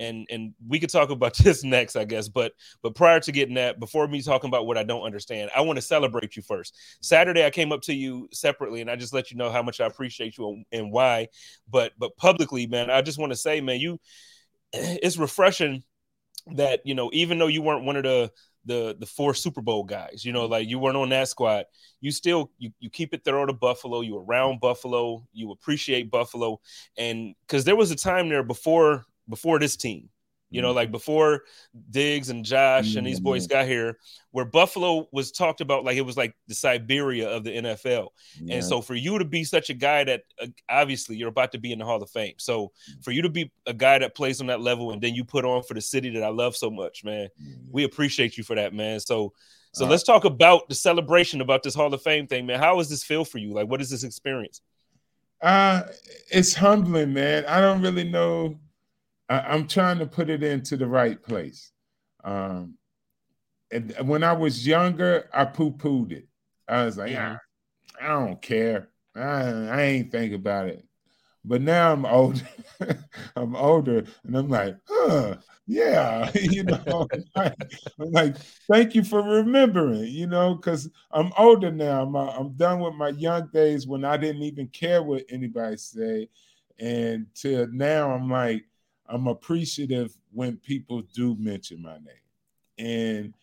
[0.01, 2.29] and and we could talk about this next, I guess.
[2.29, 5.61] But but prior to getting that, before me talking about what I don't understand, I
[5.61, 6.77] want to celebrate you first.
[7.01, 9.81] Saturday, I came up to you separately, and I just let you know how much
[9.81, 11.29] I appreciate you and, why.
[11.71, 14.01] But but publicly, man, I just want to say, man, you
[14.73, 15.85] it's refreshing
[16.55, 18.33] that you know even though you weren't one of the
[18.65, 20.25] the the four Super Bowl guys.
[20.25, 21.65] You know, like you weren't on that squad.
[22.01, 24.01] You still you, you keep it thorough to Buffalo.
[24.01, 25.27] You around Buffalo.
[25.33, 26.61] You appreciate Buffalo,
[26.97, 30.09] and because there was a time there before before this team.
[30.53, 30.77] You know, mm-hmm.
[30.77, 31.43] like before
[31.91, 33.59] Diggs and Josh and these boys mm-hmm.
[33.59, 33.99] got here,
[34.33, 38.09] where Buffalo was talked about like it was like the Siberia of the NFL.
[38.41, 38.57] Yeah.
[38.57, 41.59] And so for you to be such a guy that uh, obviously you're about to
[41.59, 42.35] be in the Hall of Fame.
[42.39, 43.01] So mm-hmm.
[43.01, 45.45] for you to be a guy that plays on that level and then you put
[45.45, 47.29] on for the city that I love so much, man,
[47.71, 48.99] we appreciate you for that, man.
[48.99, 49.33] So
[49.73, 52.59] so uh, let's talk about the celebration about this Hall of Fame thing, man.
[52.59, 53.53] How does this feel for you?
[53.53, 54.63] Like, what is this experience?
[55.41, 55.83] Uh,
[56.31, 57.45] it's humbling, man.
[57.47, 58.59] I don't really know
[59.31, 61.71] I, am trying to put it into the right place.
[62.25, 62.75] Um,
[63.71, 66.27] and when I was younger, I poo pooed it.
[66.69, 67.37] I was like, yeah,
[68.01, 68.89] I don't care.
[69.15, 70.85] I, I ain't think about it.
[71.45, 72.47] But now I'm older.
[73.37, 77.07] I'm older, and I'm like, huh, yeah, you know.
[77.37, 77.55] I'm
[77.99, 78.37] like,
[78.71, 82.03] thank you for remembering, you know, because I'm older now.
[82.03, 86.29] I'm, I'm done with my young days when I didn't even care what anybody say,
[86.79, 88.65] and to now I'm like,
[89.11, 92.15] I'm appreciative when people do mention my name.
[92.79, 93.35] And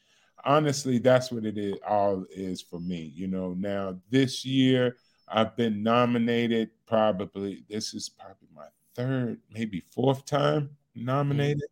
[0.46, 3.12] honestly, that's what it is all is for me.
[3.14, 9.84] You know, now this year I've been nominated probably this is probably my third, maybe
[9.92, 11.70] fourth time nominated.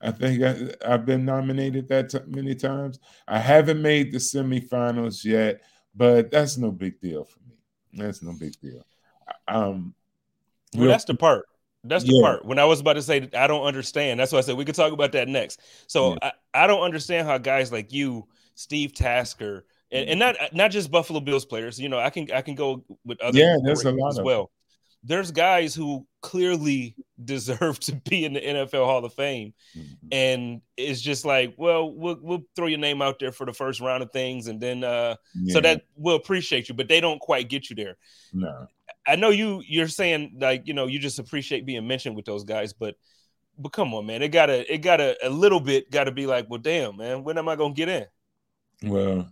[0.00, 3.00] I think I, have been nominated that t- many times.
[3.26, 5.62] I haven't made the semifinals yet,
[5.94, 7.56] but that's no big deal for me.
[8.04, 8.84] That's no big deal.
[9.48, 9.94] Um,
[10.74, 11.46] well, that's the part.
[11.84, 12.22] That's the yeah.
[12.22, 14.18] part when I was about to say I don't understand.
[14.18, 15.60] That's why I said we could talk about that next.
[15.86, 16.30] So yeah.
[16.54, 20.90] I, I don't understand how guys like you, Steve Tasker, and, and, not not just
[20.90, 21.78] Buffalo Bills players.
[21.78, 24.50] You know, I can I can go with other yeah, there's a lot as well.
[25.06, 30.08] There's guys who clearly deserve to be in the NFL Hall of Fame, mm-hmm.
[30.10, 33.80] and it's just like, well, we'll we'll throw your name out there for the first
[33.80, 35.52] round of things, and then uh, yeah.
[35.52, 37.98] so that we'll appreciate you, but they don't quite get you there.
[38.32, 38.66] No,
[39.06, 42.44] I know you you're saying like you know you just appreciate being mentioned with those
[42.44, 42.96] guys, but
[43.58, 46.60] but come on, man, it gotta it gotta a little bit gotta be like, well,
[46.60, 48.06] damn, man, when am I gonna get in?
[48.82, 49.28] Well,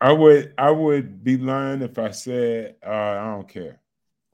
[0.00, 3.80] I would I would be lying if I said uh, I don't care.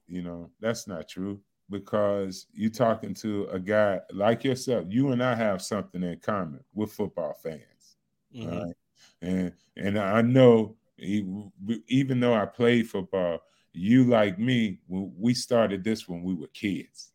[0.09, 4.87] You know, that's not true because you're talking to a guy like yourself.
[4.89, 7.97] You and I have something in common with football fans,
[8.35, 8.59] mm-hmm.
[8.59, 8.77] right?
[9.23, 13.41] And and I know even though I played football,
[13.73, 17.13] you like me, when we started this when we were kids,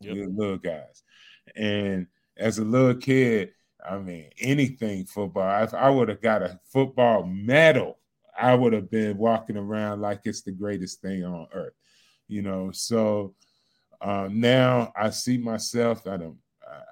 [0.00, 0.14] yep.
[0.14, 1.02] we were little guys,
[1.56, 3.52] and as a little kid,
[3.88, 5.62] I mean, anything football.
[5.62, 7.98] If I would have got a football medal,
[8.36, 11.74] I would have been walking around like it's the greatest thing on earth.
[12.28, 12.70] you know.
[12.72, 13.34] So
[14.00, 16.06] uh, now I see myself.
[16.06, 16.38] I don't.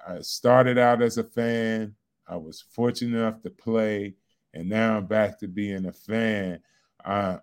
[0.07, 1.95] I started out as a fan.
[2.27, 4.15] I was fortunate enough to play,
[4.53, 6.59] and now I'm back to being a fan.
[7.03, 7.39] I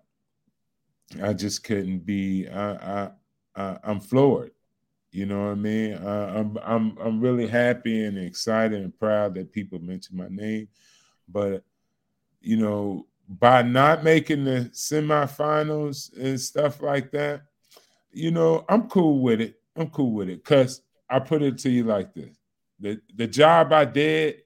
[1.21, 2.47] I just couldn't be.
[2.47, 2.71] I,
[3.05, 3.11] I,
[3.55, 4.51] I am floored.
[5.11, 5.93] You know what I mean?
[5.93, 10.69] Uh, I'm I'm I'm really happy and excited and proud that people mention my name,
[11.27, 11.65] but
[12.39, 17.41] you know, by not making the semifinals and stuff like that,
[18.11, 19.59] you know, I'm cool with it.
[19.75, 22.37] I'm cool with it because I put it to you like this:
[22.79, 24.43] the the job I did,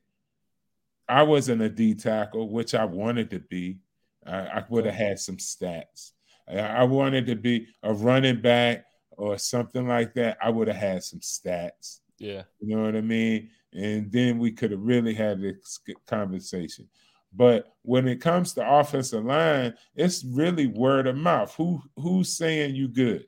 [1.07, 3.77] I wasn't a D tackle, which I wanted to be.
[4.25, 6.13] I, I would have had some stats.
[6.47, 11.03] I, wanted to be a running back or something like that, I would have had
[11.03, 11.99] some stats.
[12.17, 12.43] Yeah.
[12.59, 13.49] You know what I mean?
[13.73, 16.87] And then we could have really had this conversation.
[17.33, 21.53] But when it comes to offensive line, it's really word of mouth.
[21.55, 23.25] Who who's saying you good?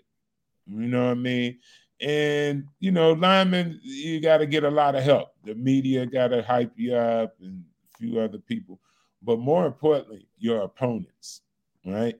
[0.65, 1.59] You know what I mean?
[1.99, 5.29] And you know, linemen, you got to get a lot of help.
[5.43, 8.79] The media got to hype you up, and a few other people.
[9.21, 11.41] But more importantly, your opponents,
[11.85, 12.15] right?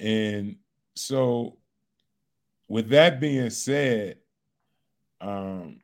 [0.00, 0.56] And
[0.96, 1.58] so
[2.68, 4.16] with that being said,
[5.20, 5.80] um,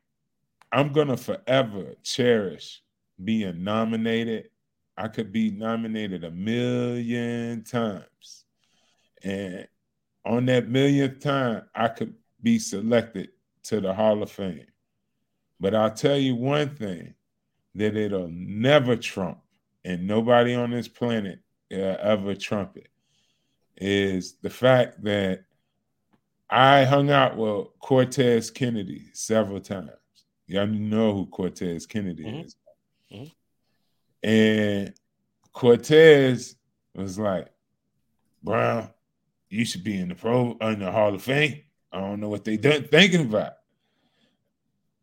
[0.71, 2.81] I'm gonna forever cherish
[3.23, 4.49] being nominated.
[4.97, 8.45] I could be nominated a million times,
[9.23, 9.67] and
[10.25, 13.29] on that millionth time, I could be selected
[13.63, 14.65] to the Hall of Fame.
[15.59, 17.13] But I'll tell you one thing
[17.75, 19.39] that it'll never trump,
[19.85, 22.89] and nobody on this planet ever trump it,
[23.77, 25.43] is the fact that
[26.49, 29.91] I hung out with Cortez Kennedy several times.
[30.47, 32.45] Y'all know who Cortez Kennedy mm-hmm.
[32.45, 32.55] is.
[33.11, 34.29] Mm-hmm.
[34.29, 34.93] And
[35.51, 36.55] Cortez
[36.95, 37.47] was like,
[38.43, 38.89] Brown,
[39.49, 41.61] you should be in the pro in the Hall of Fame.
[41.91, 43.53] I don't know what they done thinking about.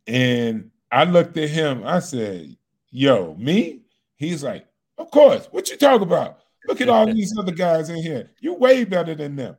[0.06, 2.56] And I looked at him, I said,
[2.90, 3.82] Yo, me?
[4.16, 5.46] He's like, Of course.
[5.50, 6.38] What you talk about?
[6.66, 8.30] Look at all these other guys in here.
[8.40, 9.56] You're way better than them.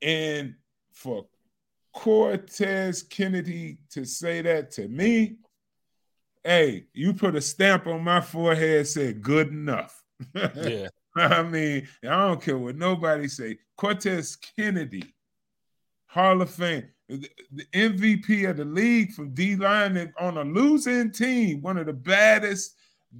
[0.00, 0.54] And
[0.92, 1.26] for
[1.92, 5.36] Cortez Kennedy to say that to me,
[6.44, 10.02] hey, you put a stamp on my forehead, said good enough.
[10.34, 10.88] Yeah.
[11.18, 13.58] I mean, I don't care what nobody say.
[13.78, 15.14] Cortez Kennedy,
[16.08, 17.30] Hall of Fame, the,
[17.72, 22.76] MVP of the league from D line on a losing team, one of the baddest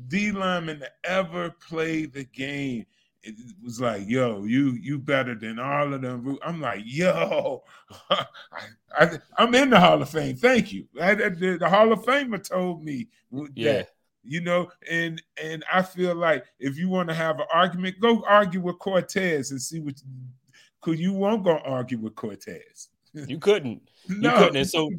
[0.08, 2.86] D linemen to ever play the game
[3.26, 6.38] it was like, yo, you you better than all of them.
[6.44, 7.64] I'm like, yo,
[8.98, 10.36] I, am in the Hall of Fame.
[10.36, 10.86] Thank you.
[11.00, 13.50] I, the, the, Hall of Famer told me that.
[13.54, 13.82] Yeah.
[14.28, 18.24] You know, and and I feel like if you want to have an argument, go
[18.26, 19.94] argue with Cortez and see what.
[20.80, 22.88] Cause you won't go argue with Cortez.
[23.28, 23.82] You couldn't.
[24.08, 24.30] No.
[24.30, 24.56] You couldn't.
[24.56, 24.90] And so,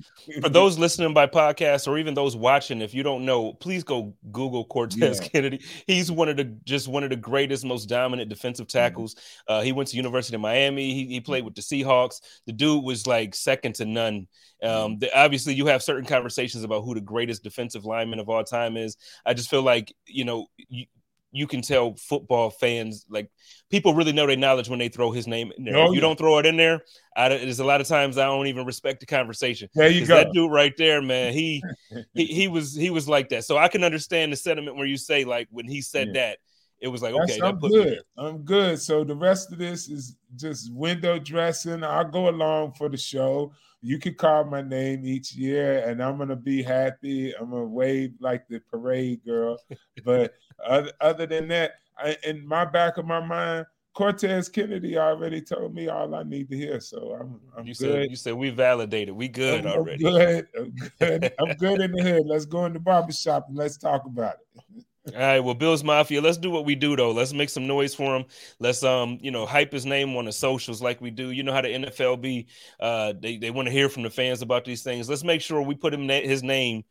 [0.41, 4.13] for those listening by podcast or even those watching, if you don't know, please go
[4.31, 5.27] Google Cortez yeah.
[5.27, 5.61] Kennedy.
[5.85, 8.77] He's one of the just one of the greatest, most dominant defensive mm-hmm.
[8.77, 9.15] tackles.
[9.15, 9.53] Mm-hmm.
[9.53, 10.93] Uh, he went to University of Miami.
[10.93, 12.21] He, he, played with the Seahawks.
[12.47, 14.27] The dude was like second to none.
[14.63, 14.99] Um, mm-hmm.
[14.99, 18.77] the, obviously, you have certain conversations about who the greatest defensive lineman of all time
[18.77, 18.97] is.
[19.25, 20.85] I just feel like you know you,
[21.31, 23.29] you can tell football fans like
[23.69, 25.75] people really know their knowledge when they throw his name in there.
[25.75, 26.01] Oh, if you yeah.
[26.01, 26.81] don't throw it in there,
[27.15, 29.69] I, there's a lot of times I don't even respect the conversation.
[29.75, 30.15] There you go.
[30.15, 31.63] That dude right there, man, he,
[32.13, 33.43] he he was he was like that.
[33.43, 36.21] So I can understand the sentiment where you say like when he said yeah.
[36.21, 36.37] that,
[36.79, 37.99] it was like okay, I'm good.
[38.17, 38.79] I'm good.
[38.79, 41.83] So the rest of this is just window dressing.
[41.83, 43.51] I'll go along for the show.
[43.81, 47.33] You can call my name each year, and I'm gonna be happy.
[47.33, 49.57] I'm gonna wave like the parade girl.
[50.05, 50.33] But
[50.65, 53.65] other, other than that, I, in my back of my mind,
[53.97, 56.79] Cortez Kennedy already told me all I need to hear.
[56.79, 58.03] So I'm, I'm you good.
[58.03, 59.15] Said, you said we validated.
[59.15, 60.05] We good I'm, already.
[60.05, 60.47] I'm good.
[60.55, 61.33] I'm good.
[61.39, 62.27] I'm good in the hood.
[62.27, 64.85] Let's go in the barbershop and let's talk about it.
[65.13, 67.11] All right, well, Bills Mafia, let's do what we do though.
[67.11, 68.25] Let's make some noise for him.
[68.59, 71.31] Let's um, you know, hype his name on the socials like we do.
[71.31, 72.47] You know how the NFL be,
[72.79, 75.09] uh, they they want to hear from the fans about these things.
[75.09, 76.83] Let's make sure we put him his name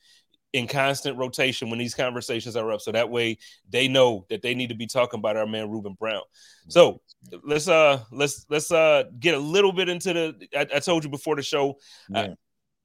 [0.52, 3.36] in constant rotation when these conversations are up, so that way
[3.68, 6.22] they know that they need to be talking about our man Ruben Brown.
[6.68, 7.02] So
[7.44, 10.48] let's uh let's let's uh get a little bit into the.
[10.56, 11.76] I, I told you before the show.
[12.08, 12.34] Yeah.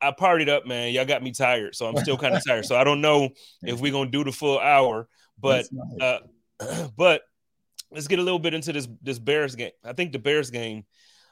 [0.01, 0.91] I, I partied up, man.
[0.93, 2.65] Y'all got me tired, so I'm still kind of tired.
[2.65, 3.29] So I don't know
[3.61, 5.07] if we're gonna do the full hour.
[5.41, 5.67] But
[5.99, 6.19] uh,
[6.97, 7.23] but
[7.91, 9.71] let's get a little bit into this this Bears game.
[9.83, 10.85] I think the Bears game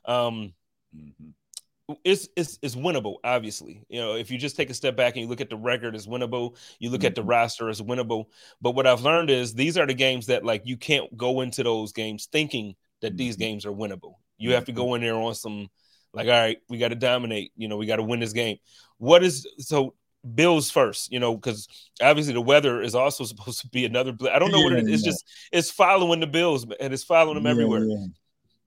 [0.05, 0.53] um
[0.95, 1.93] mm-hmm.
[2.03, 3.85] is is is winnable, obviously.
[3.89, 5.95] You know, if you just take a step back and you look at the record
[5.95, 7.07] as winnable, you look mm-hmm.
[7.07, 7.29] at the mm-hmm.
[7.29, 8.25] roster as winnable.
[8.61, 11.63] But what I've learned is these are the games that like you can't go into
[11.63, 13.41] those games thinking that these mm-hmm.
[13.41, 14.15] games are winnable.
[14.37, 15.69] You have to go in there on some
[16.13, 17.51] like, all right, we got to dominate.
[17.55, 18.57] You know, we got to win this game.
[18.97, 19.93] What is so?
[20.35, 21.67] Bills first, you know, because
[22.01, 24.13] obviously the weather is also supposed to be another.
[24.31, 24.89] I don't know what it is.
[24.89, 25.11] It's Yeah.
[25.11, 27.83] just it's following the Bills and it's following them Yeah, everywhere.
[27.85, 28.05] yeah,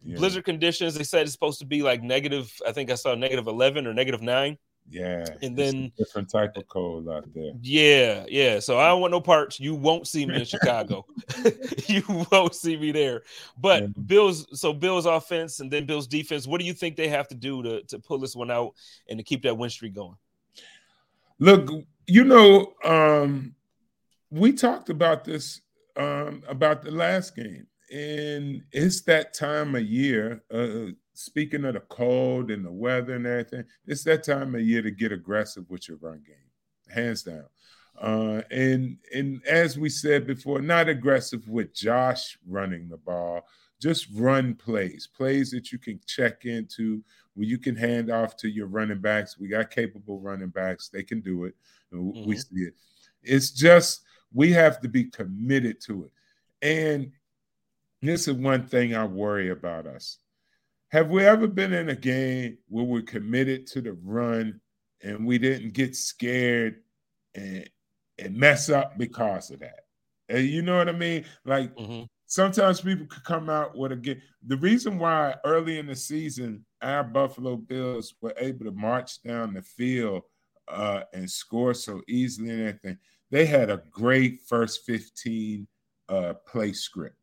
[0.05, 0.17] yeah.
[0.17, 0.95] Blizzard conditions.
[0.95, 2.53] They said it's supposed to be like negative.
[2.67, 4.57] I think I saw negative eleven or negative nine.
[4.91, 7.53] Yeah, And then- different type of cold out there.
[7.63, 8.59] Yeah, yeah.
[8.59, 9.61] So I don't want no parts.
[9.61, 11.07] You won't see me in Chicago.
[11.87, 13.23] you won't see me there.
[13.57, 13.89] But Yeah.
[14.07, 16.49] Bills, so Bills offense and then Bills defense.
[16.49, 18.75] What do you think they have to do to to pull this one out
[19.09, 20.17] and to keep that win streak going?
[21.43, 21.73] Look,
[22.07, 23.57] you know, um,
[24.31, 25.61] we talked about this
[25.97, 30.45] um, about the last game, and it's that time of year.
[30.55, 34.83] Uh, speaking of the cold and the weather and everything, it's that time of year
[34.83, 37.47] to get aggressive with your run game, hands down.
[38.01, 43.41] Uh, and and as we said before, not aggressive with Josh running the ball,
[43.81, 47.03] just run plays, plays that you can check into,
[47.35, 49.39] where you can hand off to your running backs.
[49.39, 51.55] We got capable running backs; they can do it.
[51.91, 52.75] And We see it.
[53.23, 54.03] It's just
[54.33, 56.11] we have to be committed to it.
[56.63, 57.13] And
[58.01, 60.19] this is one thing I worry about us.
[60.89, 64.61] Have we ever been in a game where we're committed to the run
[65.03, 66.83] and we didn't get scared
[67.35, 67.69] and
[68.19, 69.87] and mess up because of that?
[70.29, 71.25] And you know what I mean?
[71.45, 72.09] Like Mhm.
[72.27, 74.21] sometimes people could come out with a game.
[74.47, 79.55] The reason why early in the season our Buffalo Bills were able to march down
[79.55, 80.23] the field
[80.69, 82.99] uh, and score so easily and everything,
[83.31, 85.67] they had a great first 15
[86.09, 87.17] uh, play script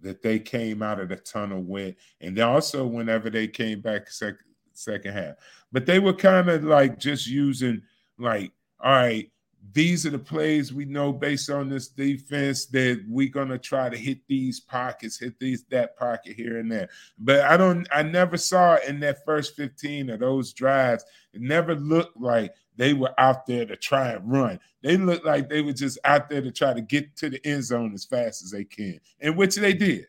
[0.00, 1.94] that they came out of the tunnel with.
[2.20, 4.36] And they also whenever they came back sec-
[4.72, 5.34] second half.
[5.72, 7.82] But they were kind of like just using
[8.18, 9.30] like, all right,
[9.72, 13.96] these are the plays we know based on this defense that we're gonna try to
[13.96, 16.88] hit these pockets, hit these that pocket here and there.
[17.18, 21.74] But I don't, I never saw in that first 15 of those drives, it never
[21.74, 24.60] looked like they were out there to try and run.
[24.82, 27.64] They looked like they were just out there to try to get to the end
[27.64, 30.06] zone as fast as they can, and which they did.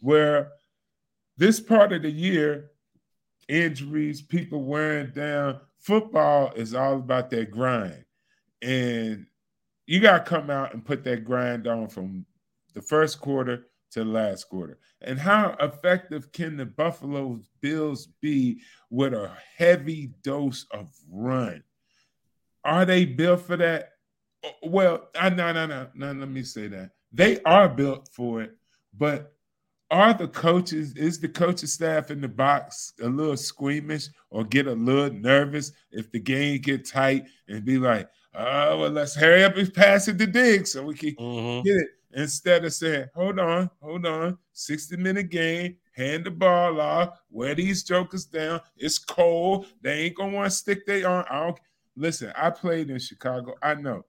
[0.00, 0.52] Where
[1.36, 2.70] this part of the year,
[3.48, 8.04] injuries, people wearing down, football is all about that grind.
[8.62, 9.26] And
[9.86, 12.26] you got to come out and put that grind on from
[12.74, 14.78] the first quarter to the last quarter.
[15.00, 21.62] And how effective can the Buffalo Bills be with a heavy dose of run?
[22.64, 23.92] Are they built for that?
[24.44, 26.12] Uh, well, I no no no no.
[26.12, 28.56] Let me say that they are built for it,
[28.96, 29.32] but
[29.90, 34.66] are the coaches is the coaching staff in the box a little squeamish or get
[34.66, 39.44] a little nervous if the game get tight and be like, oh well, let's hurry
[39.44, 41.64] up and pass it to Diggs so we can Mhm.
[41.64, 46.80] get it instead of saying, hold on, hold on, 60 minute game, hand the ball
[46.80, 48.60] off, wear these jokers down.
[48.76, 49.66] It's cold.
[49.82, 51.26] They ain't gonna want to stick their arm.
[51.30, 51.60] I don't
[51.96, 52.32] listen.
[52.36, 53.54] I played in Chicago.
[53.62, 54.04] I know.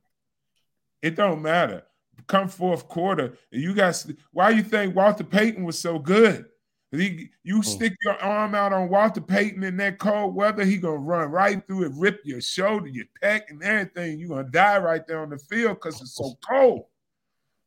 [1.01, 1.83] It don't matter.
[2.27, 4.11] Come fourth quarter, and you guys.
[4.31, 6.45] Why you think Walter Payton was so good?
[6.91, 10.97] He, you stick your arm out on Walter Payton in that cold weather, he gonna
[10.97, 14.17] run right through it, rip your shoulder, your pec, and everything.
[14.17, 16.85] You gonna die right there on the field because it's so cold.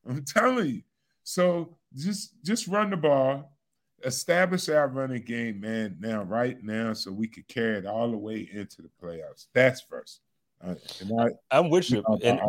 [0.09, 0.83] I'm telling you.
[1.23, 3.57] So just just run the ball,
[4.05, 5.99] establish our running game, man.
[6.01, 9.47] Now, right now, so we could carry it all the way into the playoffs.
[9.55, 10.21] That's first.
[10.65, 10.75] Uh,
[11.21, 12.03] I, I'm with you.
[12.25, 12.41] And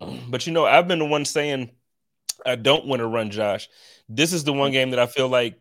[0.00, 1.70] but, but you know, I've been the one saying
[2.44, 3.68] I don't want to run Josh.
[4.08, 5.60] This is the one game that I feel like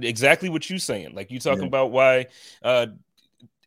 [0.00, 1.14] exactly what you're saying.
[1.14, 1.68] Like you talking Yeah.
[1.68, 2.26] about why
[2.62, 2.86] uh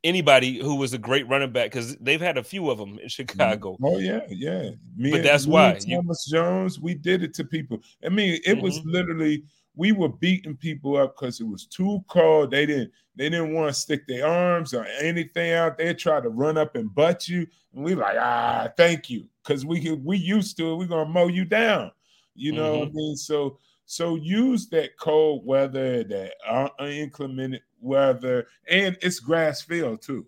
[0.04, 3.08] anybody who was a great running back because they've had a few of them in
[3.08, 3.78] Chicago.
[3.84, 4.72] Oh yeah, yeah.
[4.98, 7.80] Me But and- that's why you- Thomas Jones, we did it to people.
[8.04, 8.86] I mean, it was Mhm.
[8.86, 9.44] literally
[9.76, 12.52] we were beating people up because it was too cold.
[12.52, 16.30] They didn't they didn't want to stick their arms or anything out They tried to
[16.30, 17.46] run up and butt you.
[17.76, 19.28] And we like, ah, thank you.
[19.44, 21.92] Cause we we used to it, we're gonna mow you down.
[22.36, 23.16] You know what I mean?
[23.18, 30.26] So so use that cold weather, that uh, inclement weather, and it's grass field too.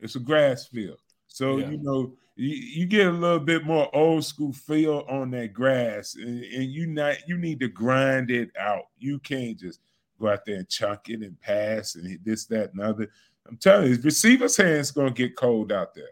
[0.00, 0.98] It's a grass field.
[1.26, 1.70] So Yeah.
[1.70, 6.14] you know you, you get a little bit more old school feel on that grass,
[6.16, 8.84] and, and you not you need to grind it out.
[8.98, 9.80] You can't just
[10.18, 13.08] go out there and chunk it and pass and hit this, that, and other.
[13.46, 16.08] I'm telling you, receivers' hands gonna get cold out there.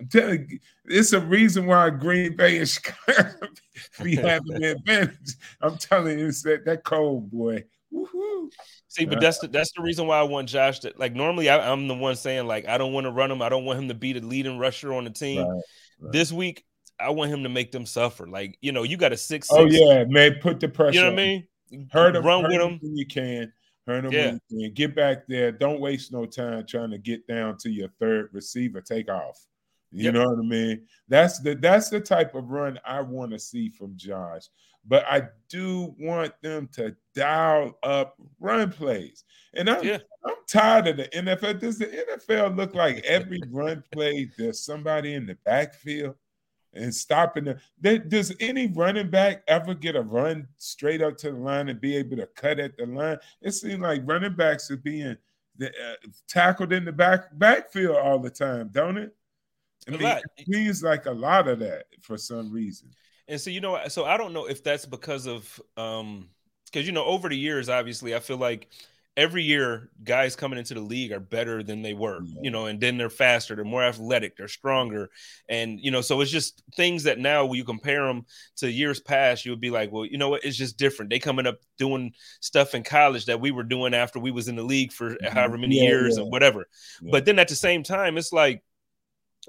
[0.00, 3.48] I'm telling you, it's a reason why Green Bay and Chicago
[4.02, 5.34] be having the advantage.
[5.60, 7.64] I'm telling you, it's that that cold boy.
[7.90, 8.50] Woo-hoo.
[8.88, 11.14] See, but uh, that's the that's the reason why I want Josh to like.
[11.14, 13.42] Normally, I, I'm the one saying like I don't want to run him.
[13.42, 15.46] I don't want him to be the leading rusher on the team.
[15.46, 15.62] Right,
[16.00, 16.12] right.
[16.12, 16.64] This week,
[16.98, 18.26] I want him to make them suffer.
[18.26, 19.48] Like you know, you got a six.
[19.50, 20.94] Oh six, yeah, man, put the pressure.
[20.94, 21.46] you know what I mean.
[21.92, 22.78] Hurt him, run hurt with him him.
[22.82, 23.52] when you can.
[23.86, 24.30] Turn them Yeah.
[24.32, 25.50] loose and get back there.
[25.50, 28.80] Don't waste no time trying to get down to your third receiver.
[28.80, 29.38] Take off.
[29.92, 30.14] You Yep.
[30.14, 30.86] know what I mean?
[31.08, 34.44] That's the that's the type of run I want to see from Josh.
[34.86, 39.24] But I do want them to dial up run plays.
[39.54, 39.98] And I'm Yeah.
[40.24, 41.58] I'm tired of the NFL.
[41.60, 46.14] Does the NFL look like every run play there's somebody in the backfield
[46.72, 47.58] and stopping them?
[48.08, 51.96] does any running back ever get a run straight up to the line and be
[51.96, 53.18] able to cut at the line?
[53.42, 55.16] It seems like running backs are being
[55.60, 55.66] uh,
[56.28, 59.14] tackled in the back backfield all the time, don't it?
[59.94, 60.22] I mean, lot.
[60.36, 62.90] it seems like a lot of that for some reason.
[63.28, 66.28] And so you know, so I don't know if that's because of um
[66.66, 68.68] because you know, over the years, obviously, I feel like
[69.16, 72.40] every year guys coming into the league are better than they were, Yeah.
[72.42, 75.10] you know, and then they're faster, they're more athletic, they're stronger.
[75.48, 78.24] And you know, so it's just things that now when you compare them
[78.58, 81.10] to years past, you would be like, well, you know what, it's just different.
[81.10, 84.56] They coming up doing stuff in college that we were doing after we was in
[84.56, 86.22] the league for however many Yeah, years yeah.
[86.22, 86.66] and whatever.
[87.02, 88.62] But then at the same time, it's like,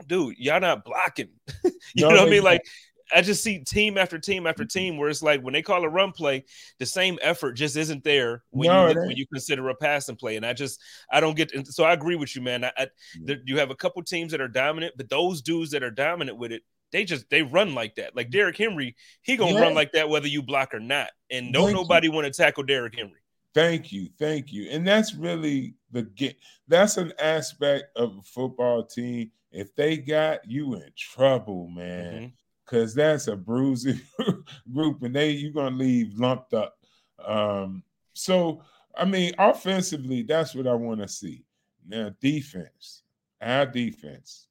[0.08, 1.30] dude, y'all not blocking.
[1.96, 2.44] you No, know what I mean?
[2.44, 2.66] Like
[3.14, 5.90] I just see team after team after team where it's like when they call a
[5.90, 6.46] run play,
[6.80, 10.38] the same effort just isn't there when No, you when you consider a passing play.
[10.38, 10.80] And I just
[11.12, 12.64] I don't get so I agree with you, man.
[12.66, 12.88] I, I
[13.26, 16.38] there, you have a couple teams that are dominant, but those dudes that are dominant
[16.38, 18.16] with it, they just they run like that.
[18.16, 19.60] Like Derrick Henry, he gonna Yeah.
[19.60, 21.10] run like that whether you block or not.
[21.30, 23.21] And don't Thank nobody want to tackle Derrick Henry.
[23.54, 26.38] Thank you, thank you, and that's really the get.
[26.68, 29.32] That's an aspect of a football team.
[29.52, 32.34] If they got you in trouble, man, Mhm.
[32.66, 34.00] because that's a bruising
[34.74, 36.78] group, and they you're gonna leave lumped up.
[37.24, 37.84] Um,
[38.14, 38.64] so
[38.96, 41.46] I mean, offensively, that's what I want to see.
[41.86, 43.04] Now, defense,
[43.42, 44.48] our defense,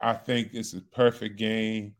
[0.00, 1.94] I think it's a perfect game.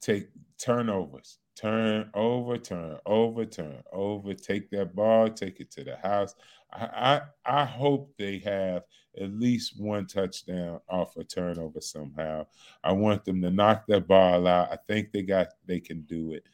[0.00, 4.34] Take turnovers, turn over, turn over, turn over.
[4.34, 6.34] Take that ball, take it to the house.
[6.72, 8.82] I I, I hope they have
[9.20, 12.46] at least one touchdown off a turnover somehow.
[12.84, 14.70] I want them to knock that ball out.
[14.70, 16.44] I think they got they can do it.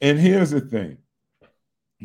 [0.00, 0.98] And here's the thing.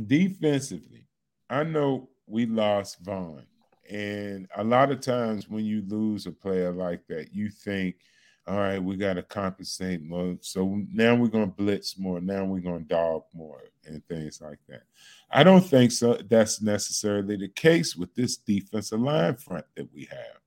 [0.08, 1.08] Defensively,
[1.50, 3.46] I know we lost Von.
[3.90, 7.98] And a lot of times when you lose a player like that, you think,
[8.46, 10.38] all right, we got to compensate more.
[10.42, 12.20] So now we're going to blitz more.
[12.20, 14.84] Now we're going to dog more and things like that.
[15.32, 16.16] I don't think so.
[16.30, 20.40] That's necessarily the case with this defensive line front that we have.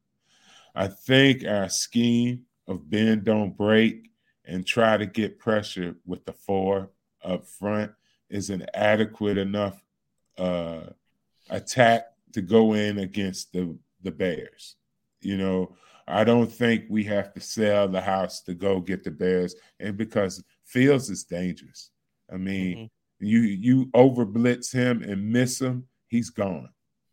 [0.75, 4.11] I think our scheme of bend don't break
[4.45, 6.91] and try to get pressure with the four
[7.25, 7.93] up front
[8.29, 9.83] is an adequate enough
[10.37, 10.81] uh,
[11.49, 14.77] attack to go in against the the Bears.
[15.21, 15.77] You know,
[16.09, 19.97] I don't think we have to sell the house to go get the Bears, and
[19.97, 21.91] because Fields is dangerous.
[22.33, 22.91] I mean, Mhm.
[23.21, 26.69] you you over blitz him and miss him, he's gone.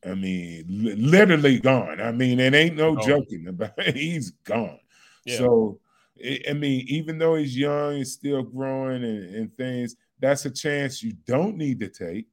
[0.06, 2.02] I mean, li- literally gone.
[2.02, 3.08] I mean, it ain't no Gone.
[3.08, 3.96] joking about it.
[3.96, 4.80] He's gone.
[5.26, 5.38] Yeah.
[5.38, 5.80] So,
[6.24, 10.52] I I mean, even though he's young and still growing and, and things, that's a
[10.52, 12.28] chance you don't need to take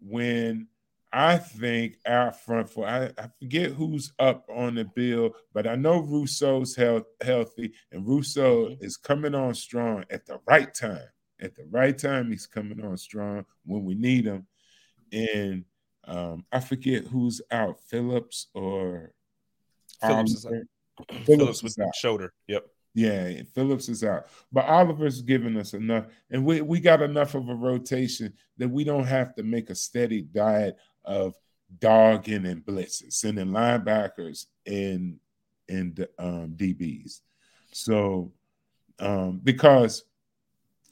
[0.00, 0.66] when
[1.16, 5.76] I think our front four, I, I forget who's up on the bill, but I
[5.76, 8.82] know Rousseau's health, healthy and Russo Mhm.
[8.82, 11.06] is coming on strong at the right time.
[11.40, 14.48] At the right time, he's coming on strong when we need him.
[15.12, 15.64] And
[16.06, 19.12] um, I forget who's out, Phillips or
[20.00, 21.24] Phillips is out.
[21.24, 21.94] Phillips with out.
[21.94, 22.32] shoulder.
[22.48, 22.66] Yep.
[22.96, 24.26] Yeah, Phillips is out.
[24.52, 28.84] But Oliver's giving us enough, and we, we got enough of a rotation that we
[28.84, 31.34] don't have to make a steady diet of
[31.78, 35.18] dogging and blitzing, sending linebackers and
[35.68, 37.20] and um, DBs.
[37.72, 38.32] So
[38.98, 40.04] um, because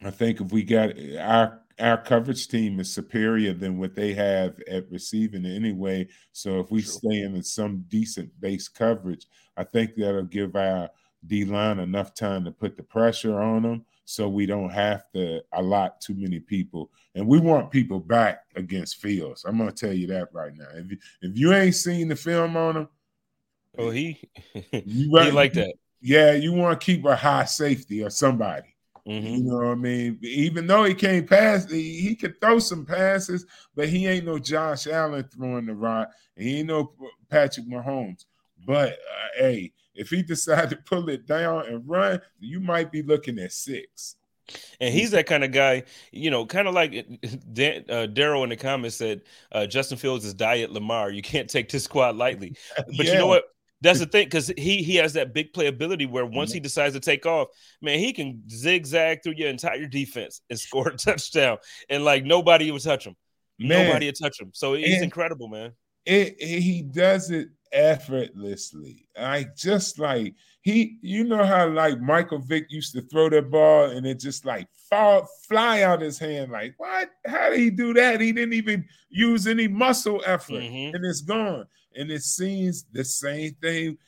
[0.05, 0.91] I think if we got
[1.21, 6.07] our our coverage team is superior than what they have at receiving anyway.
[6.33, 6.93] So if we True.
[6.93, 10.91] stay in some decent base coverage, I think that'll give our
[11.27, 15.41] D line enough time to put the pressure on them so we don't have to
[15.53, 16.91] allot too many people.
[17.15, 19.45] And we want people back against Fields.
[19.47, 20.69] I'm gonna tell you that right now.
[20.75, 22.89] If you, if you ain't seen the film on him,
[23.79, 24.21] Oh, he
[24.55, 25.75] you he right- like that.
[26.01, 28.75] Yeah, you want to keep a high safety or somebody.
[29.07, 29.39] Mhm.
[29.39, 30.19] You know what I mean?
[30.23, 34.39] Even though he can't pass, he, he could throw some passes, but he ain't no
[34.39, 36.11] Josh Allen throwing the rock.
[36.37, 36.93] And he ain't no
[37.31, 38.25] Patrick Mahomes.
[38.67, 43.03] But uh, hey, if he decide to pull it down and run, you might be
[43.03, 44.17] looking at six.
[44.81, 46.91] And he's that kind of guy, you know, kind of like
[47.53, 49.23] Dan, uh, Daryl in the comments said,
[49.53, 51.11] uh, Justin Fields is diet Lamar.
[51.11, 52.57] You can't take this squad lightly.
[52.97, 53.45] But you know what?
[53.81, 57.01] That's the thing because he he has that big playability where once he decides to
[57.01, 57.49] take off,
[57.81, 62.71] man, he can zigzag through your entire defense and score a touchdown, and like nobody
[62.71, 63.17] will touch him.
[63.59, 64.51] Man, Nobody will touch him.
[64.55, 65.73] So he's And- incredible, man.
[66.07, 69.09] It, it- he does it effortlessly.
[69.19, 73.85] Like just like he, you know how like Michael Vick used to throw that ball
[73.91, 76.53] and it just like fall fly out his hand.
[76.53, 77.11] Like what?
[77.27, 78.21] How did he do that?
[78.21, 80.95] He didn't even use any muscle effort, Mhm.
[80.95, 81.67] and it's gone.
[81.97, 83.99] And it seems the same thing.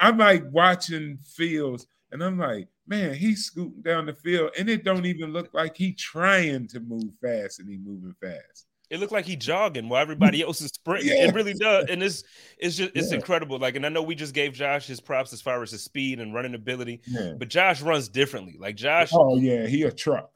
[0.00, 4.84] I'm like watching Fields, and I'm like, man, he's scooting down the field, and it
[4.84, 8.66] don't even look like he trying to move fast, and he moving fast.
[8.94, 11.08] It looked like he jogging while everybody else is sprinting.
[11.08, 11.26] Yeah.
[11.28, 12.22] It really does, and it's
[12.58, 13.16] it's just it's Yeah.
[13.16, 13.58] incredible.
[13.58, 16.20] Like, and I know we just gave Josh his props as far as his speed
[16.20, 17.32] and running ability, Yeah.
[17.36, 18.56] but Josh runs differently.
[18.58, 20.30] Like Josh, Oh yeah, he a truck.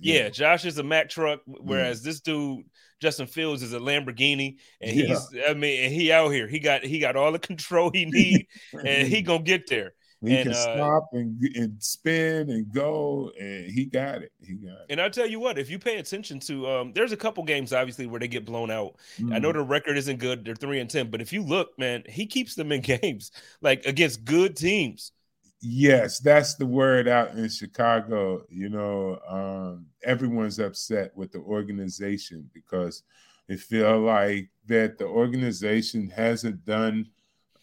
[0.00, 2.64] yeah, Josh is a Mack truck, whereas this dude
[3.00, 6.46] Justin Fields is a Lamborghini, and he's I mean, and he out here.
[6.46, 8.46] He got he got all the control he need,
[8.86, 9.92] and he gonna get there.
[10.26, 14.32] He and, can uh, stop and, and spin and go, and he got it.
[14.40, 14.86] He got it.
[14.88, 17.72] And I'll tell you what, if you pay attention to, um, there's a couple games
[17.72, 18.96] obviously where they get blown out.
[19.30, 19.54] I know Mhm.
[19.54, 21.10] the record isn't good; they're three and ten.
[21.10, 25.12] But if you look, man, he keeps them in games like against good teams.
[25.60, 28.44] Yes, that's the word out in Chicago.
[28.50, 33.02] You know, um, everyone's upset with the organization because
[33.48, 37.08] they feel like that the organization hasn't done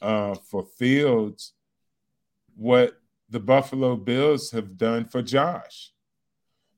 [0.01, 1.53] uh, for Fields
[2.61, 5.93] what the Buffalo Bills have done for Josh.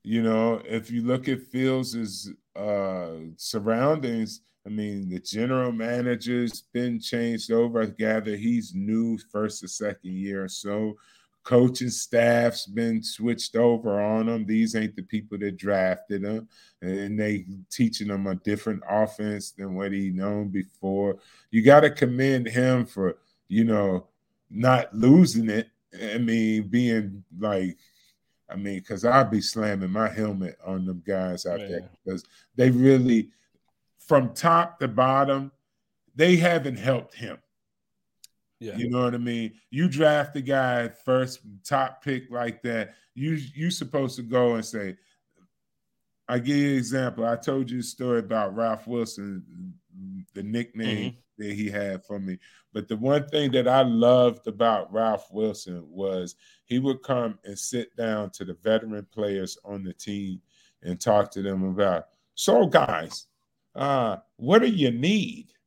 [0.01, 7.01] You know, if you look at Fields' uh, surroundings, I mean, the general manager's been
[7.01, 7.81] changed over.
[7.81, 10.95] I gather he's new first or second year so.
[11.43, 14.45] Coaching staff's been switched over on them.
[14.45, 16.47] These ain't the people that drafted him,
[16.81, 21.17] and they teaching him a different offense than what he known before.
[21.51, 23.17] You got to commend him for
[23.49, 24.07] you know
[24.49, 25.69] not losing it.
[26.01, 27.77] I mean, being like,
[28.49, 32.25] I mean, because I'd be slamming my helmet on them guys out there because
[32.55, 33.29] they really,
[33.99, 35.51] from top to bottom,
[36.15, 37.37] they haven't helped him.
[38.59, 39.53] Yeah, You know what I mean?
[39.71, 42.93] You draft a guy first top pick like that.
[43.13, 44.95] You you supposed to go and say,
[46.29, 47.25] I give you an example.
[47.25, 49.73] I told you a story about Ralph Wilson,
[50.33, 52.37] the nickname that he had for me.
[52.73, 57.57] But the one thing that I loved about Ralph Wilson was he would come and
[57.57, 60.41] sit down to the veteran players on the team
[60.81, 63.27] and talk to them about, so guys,
[63.75, 65.47] uh, what do you need?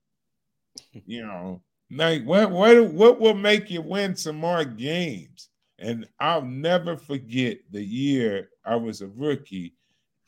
[1.06, 5.50] You know, like what what what will make you win some more games?
[5.78, 9.74] And I'll never forget the year I was a rookie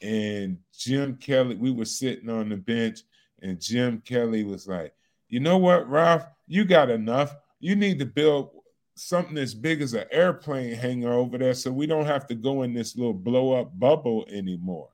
[0.01, 3.01] and Jim Kelly, we were sitting on the bench,
[3.43, 4.95] and Jim Kelly was like,
[5.29, 6.27] You know what, Ralph?
[6.47, 7.37] You got enough.
[7.61, 8.51] You need to build
[8.95, 12.63] something as big as an airplane hangar over there so we don't have to go
[12.63, 14.89] in this little blow up bubble anymore.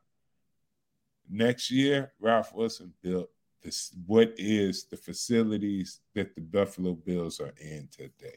[1.28, 3.30] Next year, Ralph Wilson built
[3.62, 8.36] this what is the facilities that the Buffalo Bills are in today.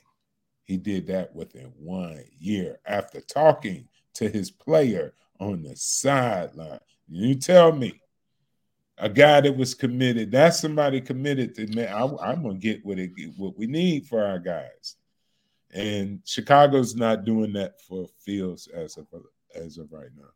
[0.63, 6.79] He did that within one year after talking to his player on the sideline.
[7.09, 8.01] You tell me,
[8.97, 11.87] a guy that was committed, that's somebody committed to man.
[11.89, 14.95] I, am gonna get what it what we need for our guys.
[15.73, 19.07] And Chicago's not doing that for Fields as of
[19.55, 20.29] as of right now.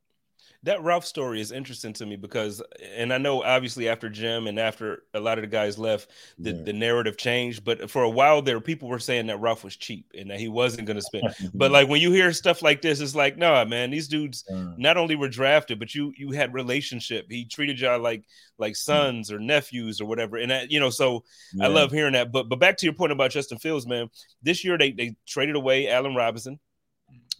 [0.63, 2.61] That Ralph story is interesting to me because,
[2.95, 6.51] and I know obviously after Jim and after a lot of the guys left, the,
[6.51, 6.61] Yeah.
[6.63, 7.63] the narrative changed.
[7.63, 10.49] But for a while there, people were saying that Ralph was cheap and that he
[10.49, 11.23] wasn't going to spend.
[11.55, 14.73] But like when you hear stuff like this, it's like, no, man, these dudes Uh,
[14.77, 17.25] not only were drafted, but you you had relationship.
[17.29, 18.23] He treated y'all like
[18.59, 20.37] like sons or nephews or whatever.
[20.37, 21.23] And that, you know, so
[21.59, 22.31] I love hearing that.
[22.31, 24.09] But but back to your point about Justin Fields, man.
[24.43, 26.59] This year they they traded away Allen Robinson.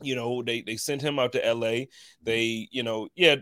[0.02, 1.86] You know, they they sent him out to LA.
[2.24, 3.36] They, you know, yeah.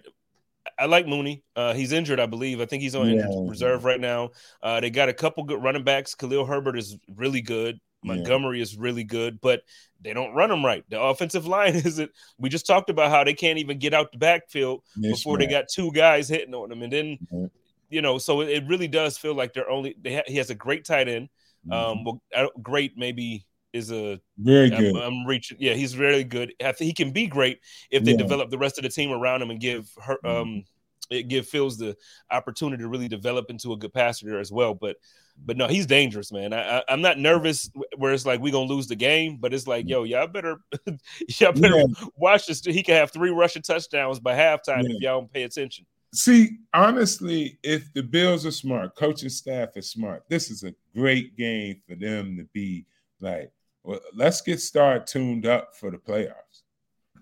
[0.78, 1.43] I like Mooney.
[1.55, 2.62] Uh, he's injured, I believe.
[2.62, 3.49] I think he's on injured Yeah.
[3.49, 4.30] reserve right now.
[4.62, 6.14] Uh, they got a couple good running backs.
[6.16, 7.80] Khalil Herbert is really good.
[8.03, 8.14] Yeah.
[8.16, 9.64] Montgomery is really good, but
[10.01, 10.84] they don't run them right.
[10.89, 12.12] The offensive line isn't.
[12.38, 15.66] We just talked about how they can't even get out the backfield before they got
[15.70, 17.47] two guys hitting on them, and then Yeah.
[17.89, 19.95] you know, so it, really does feel like they're only.
[20.01, 21.30] They ha- he has a great tight end.
[21.70, 22.22] Um, well,
[22.62, 24.20] great maybe is a.
[24.38, 24.95] very I'm, good.
[24.95, 25.57] I'm reaching.
[25.59, 26.53] Yeah, he's really good.
[26.63, 27.59] I think he can be great
[27.91, 28.17] if they Yeah.
[28.17, 30.41] develop the rest of the team around him and give her Mhm.
[30.41, 30.63] um
[31.09, 31.97] it give Fields the
[32.30, 34.76] opportunity to really develop into a good passer as well.
[34.76, 34.97] But
[35.43, 36.53] but no, he's dangerous, man.
[36.53, 39.65] I, I I'm not nervous where it's like we're gonna lose the game, but it's
[39.65, 40.57] like yo, y'all better
[41.39, 41.86] y'all better Yeah.
[42.15, 42.63] watch this.
[42.63, 45.86] He can have three rushing touchdowns by halftime if y'all don't pay attention.
[46.13, 51.38] See, honestly, if the Bills are smart, coaching staff is smart, this is a great
[51.38, 52.86] game for them to be
[53.22, 53.51] like,
[53.89, 56.61] well, let's get started tuned up for the playoffs.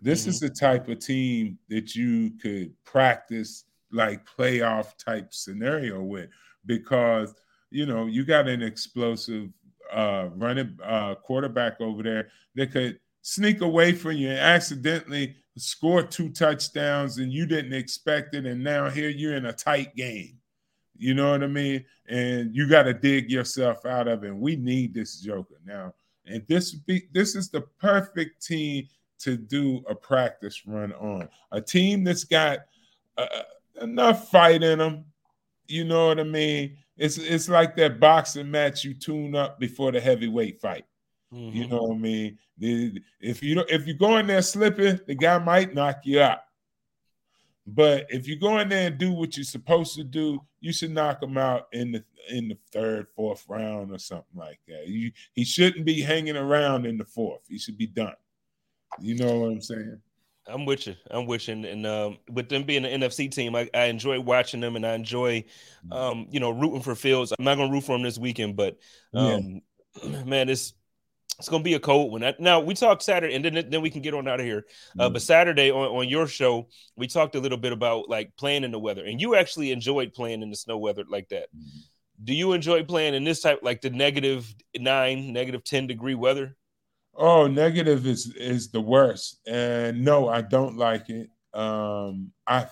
[0.02, 6.30] This is the type of team that you could practice like playoff type scenario with
[6.66, 7.34] because
[7.72, 9.48] you know you got an explosive
[9.94, 16.04] uh running uh quarterback over there that could sneak away from you and accidentally score
[16.04, 20.38] two touchdowns and you didn't expect it and now here you're in a tight game.
[20.98, 21.86] You know what i mean?
[22.10, 24.32] And you got to dig yourself out of it.
[24.32, 25.56] And we need this joker.
[25.64, 25.94] Now
[26.28, 28.88] and this be this is the perfect team
[29.20, 32.60] to do a practice run on a team that's got
[33.18, 33.26] uh,
[33.82, 35.06] enough fight in them
[35.68, 39.92] you know what i mean it's it's like that boxing match you tune up before
[39.92, 40.86] the heavyweight fight
[41.34, 41.58] Mm-hmm.
[41.58, 42.38] You know what I mean?
[43.20, 46.40] If you if you go in there slipping, the guy might knock you out.
[47.68, 50.92] But if you go in there and do what you're supposed to do, you should
[50.92, 54.88] knock him out in the in the third, fourth round or something like that.
[54.88, 57.42] You, he shouldn't be hanging around in the fourth.
[57.48, 58.16] He should be done.
[59.00, 60.02] You know what I'm saying?
[60.48, 60.96] I'm with you.
[61.12, 61.56] I'm with you.
[61.56, 64.86] And, and um, with them being an NFC team, I, I, enjoy watching them and
[64.86, 65.44] I enjoy,
[65.92, 67.34] um, you know, rooting for Fields.
[67.38, 68.78] I'm not going to root for him this weekend, but
[69.14, 69.62] um,
[70.02, 70.24] yeah.
[70.26, 70.74] man, it's
[71.40, 72.34] it's gonna be a cold one.
[72.40, 74.66] Now we talked Saturday, and then then we can get on out of here.
[74.98, 75.14] Uh, mm-hmm.
[75.14, 78.72] But Saturday on, on your show, we talked a little bit about like playing in
[78.72, 81.50] the weather, and you actually enjoyed playing in the snow weather like that.
[81.56, 81.80] Mm-hmm.
[82.24, 86.58] Do you enjoy playing in this type, like the negative nine, negative ten degree weather?
[87.14, 91.30] Oh, negative is is the worst, and no, I don't like it.
[91.54, 92.68] Um, I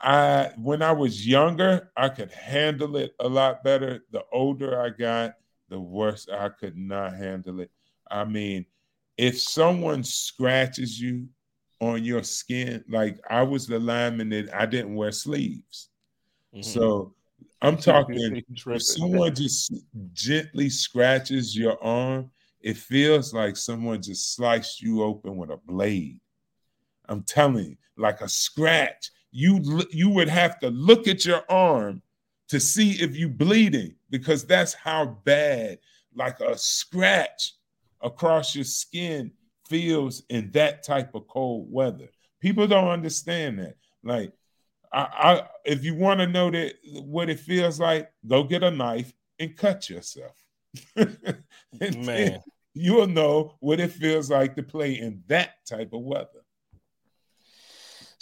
[0.00, 4.04] I when I was younger, I could handle it a lot better.
[4.12, 5.34] The older I got,
[5.68, 7.70] the worse I could not handle it.
[8.10, 8.66] I mean,
[9.16, 11.28] if someone scratches you
[11.80, 15.88] on your skin, like I was the lineman that I didn't wear sleeves.
[16.54, 16.62] Mm-hmm.
[16.62, 17.14] So
[17.62, 19.72] I'm talking if someone just
[20.12, 22.30] gently scratches your arm,
[22.60, 26.20] it feels like someone just sliced you open with a blade.
[27.08, 29.10] I'm telling you, like a scratch.
[29.30, 32.02] You you would have to look at your arm
[32.48, 35.78] to see if you bleeding because that's how bad
[36.14, 37.54] like a scratch
[38.02, 39.32] across your skin
[39.68, 42.08] feels in that type of cold weather.
[42.40, 43.76] People don't understand that.
[44.02, 44.32] Like,
[44.92, 48.70] I, I if you want to know that what it feels like, go get a
[48.70, 50.36] knife and cut yourself.
[50.96, 52.40] Man,
[52.74, 56.45] you'll know what it feels like to play in that type of weather.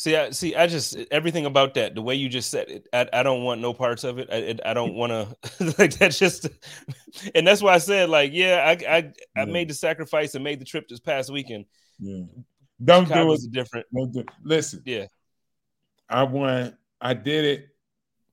[0.04, 0.54] See, I see.
[0.54, 3.62] I just everything about that, the way you just said it, I, I don't want
[3.62, 4.28] no parts of it.
[4.30, 6.10] I, it, I don't want to like that.
[6.10, 6.46] Just,
[7.34, 9.10] and that's why I said, like, yeah, I, I, yeah.
[9.34, 11.64] I made the sacrifice and made the trip this past weekend.
[11.98, 12.24] Yeah,
[12.84, 13.62] don't Chicago's do it.
[13.62, 13.86] Different.
[13.94, 15.06] Don't do, listen, yeah,
[16.10, 16.76] I won.
[17.00, 17.68] I did it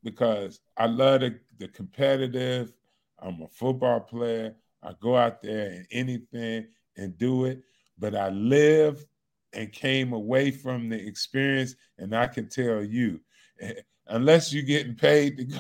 [0.03, 2.74] because I love the, the competitive.
[3.17, 4.55] I'm a football player.
[4.84, 6.67] I go out there and anything
[6.97, 7.63] and do it,
[7.97, 9.05] but I live
[9.54, 11.76] and came away from the experience.
[11.97, 13.20] And I can tell you,
[14.08, 15.60] unless you're getting paid to go.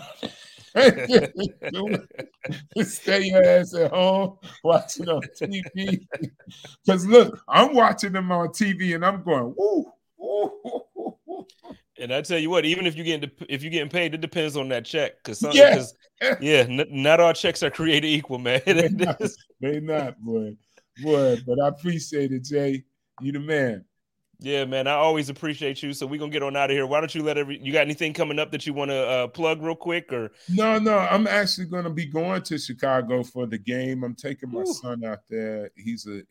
[2.83, 6.07] Stay your ass at home watching on TV.
[6.85, 11.45] Because look, I'm watching them on TV and I'm going, woo, woo, woo, woo.
[11.99, 14.55] And I tell you what, even if you get if you're getting paid, it depends
[14.55, 15.21] on that check.
[15.23, 15.83] Because yeah,
[16.39, 18.61] yeah, n- not all checks are created equal, man.
[18.65, 19.21] they, not,
[19.59, 20.55] they not, boy,
[21.03, 21.37] boy.
[21.45, 22.85] But I appreciate it, Jay.
[23.21, 23.85] You the man.
[24.43, 24.87] Yeah, man.
[24.87, 25.93] I always appreciate you.
[25.93, 26.87] So we're gonna get on out of here.
[26.87, 29.27] Why don't you let every you got anything coming up that you want to uh,
[29.27, 33.59] plug real quick or no, no, I'm actually gonna be going to Chicago for the
[33.59, 34.03] game.
[34.03, 34.73] I'm taking my Ooh.
[34.73, 35.69] son out there.
[35.75, 36.23] He's a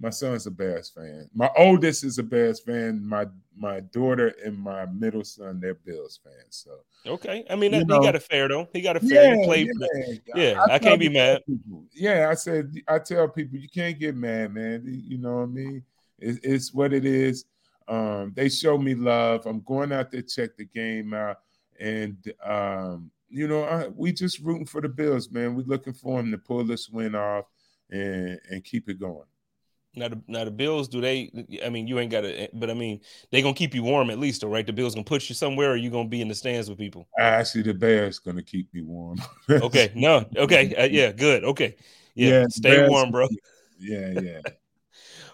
[0.00, 1.28] my son's a Bears fan.
[1.34, 3.06] My oldest is a Bears fan.
[3.06, 6.64] My my daughter and my middle son, they're Bills fans.
[6.64, 8.66] So okay, I mean that, he got a fair though.
[8.72, 9.34] He got a fair.
[9.34, 9.64] Yeah, yeah.
[9.64, 11.42] The, yeah I, I can't be mad.
[11.46, 14.82] People, yeah, I said I tell people you can't get mad, man.
[14.86, 15.82] You know what I mean?
[16.22, 17.44] It, it's what it is.
[17.88, 19.46] Um, they show me love.
[19.46, 21.40] I'm going out there check the game out,
[21.80, 25.54] and um, you know I, we just rooting for the Bills, man.
[25.54, 27.46] We're looking for them to pull this win off
[27.90, 29.26] and and keep it going.
[29.94, 31.30] Now the now the Bills, do they?
[31.64, 33.00] I mean, you ain't got to, but I mean,
[33.30, 34.66] they gonna keep you warm at least, all right?
[34.66, 37.08] The Bills gonna push you somewhere, or you gonna be in the stands with people?
[37.18, 39.18] Actually, the Bears gonna keep me warm.
[39.50, 41.76] okay, no, okay, uh, yeah, good, okay,
[42.14, 43.28] yeah, yeah stay warm, bro.
[43.78, 44.40] Yeah, yeah.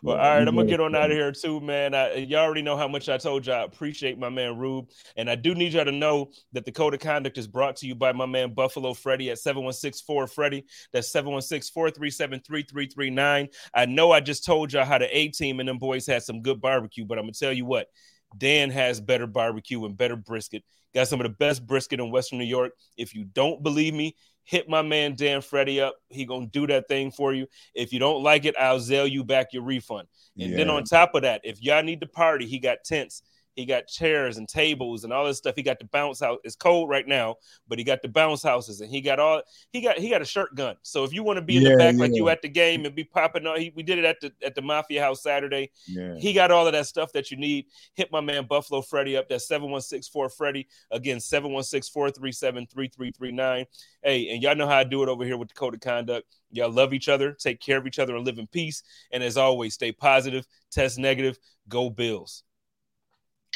[0.03, 1.95] Well, all right, I'm gonna get on out of here too, man.
[1.95, 3.63] I, y'all already know how much I told y'all.
[3.63, 6.95] I appreciate my man Rube, and I do need y'all to know that the code
[6.95, 10.65] of conduct is brought to you by my man Buffalo Freddy at 7164 Freddy.
[10.93, 13.49] That's 716-437-3339.
[13.75, 16.43] I know I just told y'all how the A team and them boys had some
[16.43, 17.89] good barbecue, but I'm gonna tell you what.
[18.37, 20.63] Dan has better barbecue and better brisket.
[20.95, 22.73] Got some of the best brisket in Western New York.
[22.97, 24.17] If you don't believe me,
[24.49, 25.97] hit my man Dan Freddy up.
[26.09, 27.47] He gonna do that thing for you.
[27.75, 30.09] If you don't like it, I'll Zelle you back your refund.
[30.39, 30.57] And yeah.
[30.57, 33.23] then on top of that, if y'all need to party, he got tents.
[33.59, 35.57] He got chairs and tables and all this stuff.
[35.57, 36.39] He got the bounce house.
[36.45, 37.35] It's cold right now,
[37.67, 39.43] but he got the bounce houses and he got all
[39.73, 40.77] he got he got a shirt gun.
[40.83, 42.85] So if you want to be in Yeah, the back like you at the game
[42.85, 45.73] and be popping on, he, we did it at the at the Mafia House Saturday.
[45.89, 46.15] Yeah.
[46.15, 47.67] He got all of that stuff that you need.
[47.95, 49.29] Hit my man Buffalo Freddy up.
[49.29, 50.69] That's 7164 Freddy.
[50.93, 53.67] Again, 716 437 3339.
[54.05, 56.29] Hey, and y'all know how I do it over here with the Code of Conduct.
[56.53, 58.85] Y'all love each other, take care of each other, and live in peace.
[59.11, 62.45] And as always, stay positive, test negative, go Bills.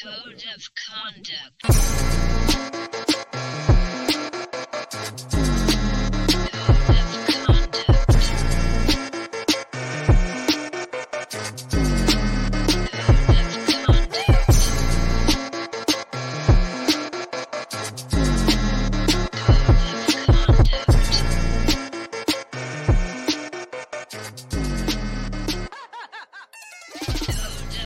[0.00, 2.81] Code of conduct.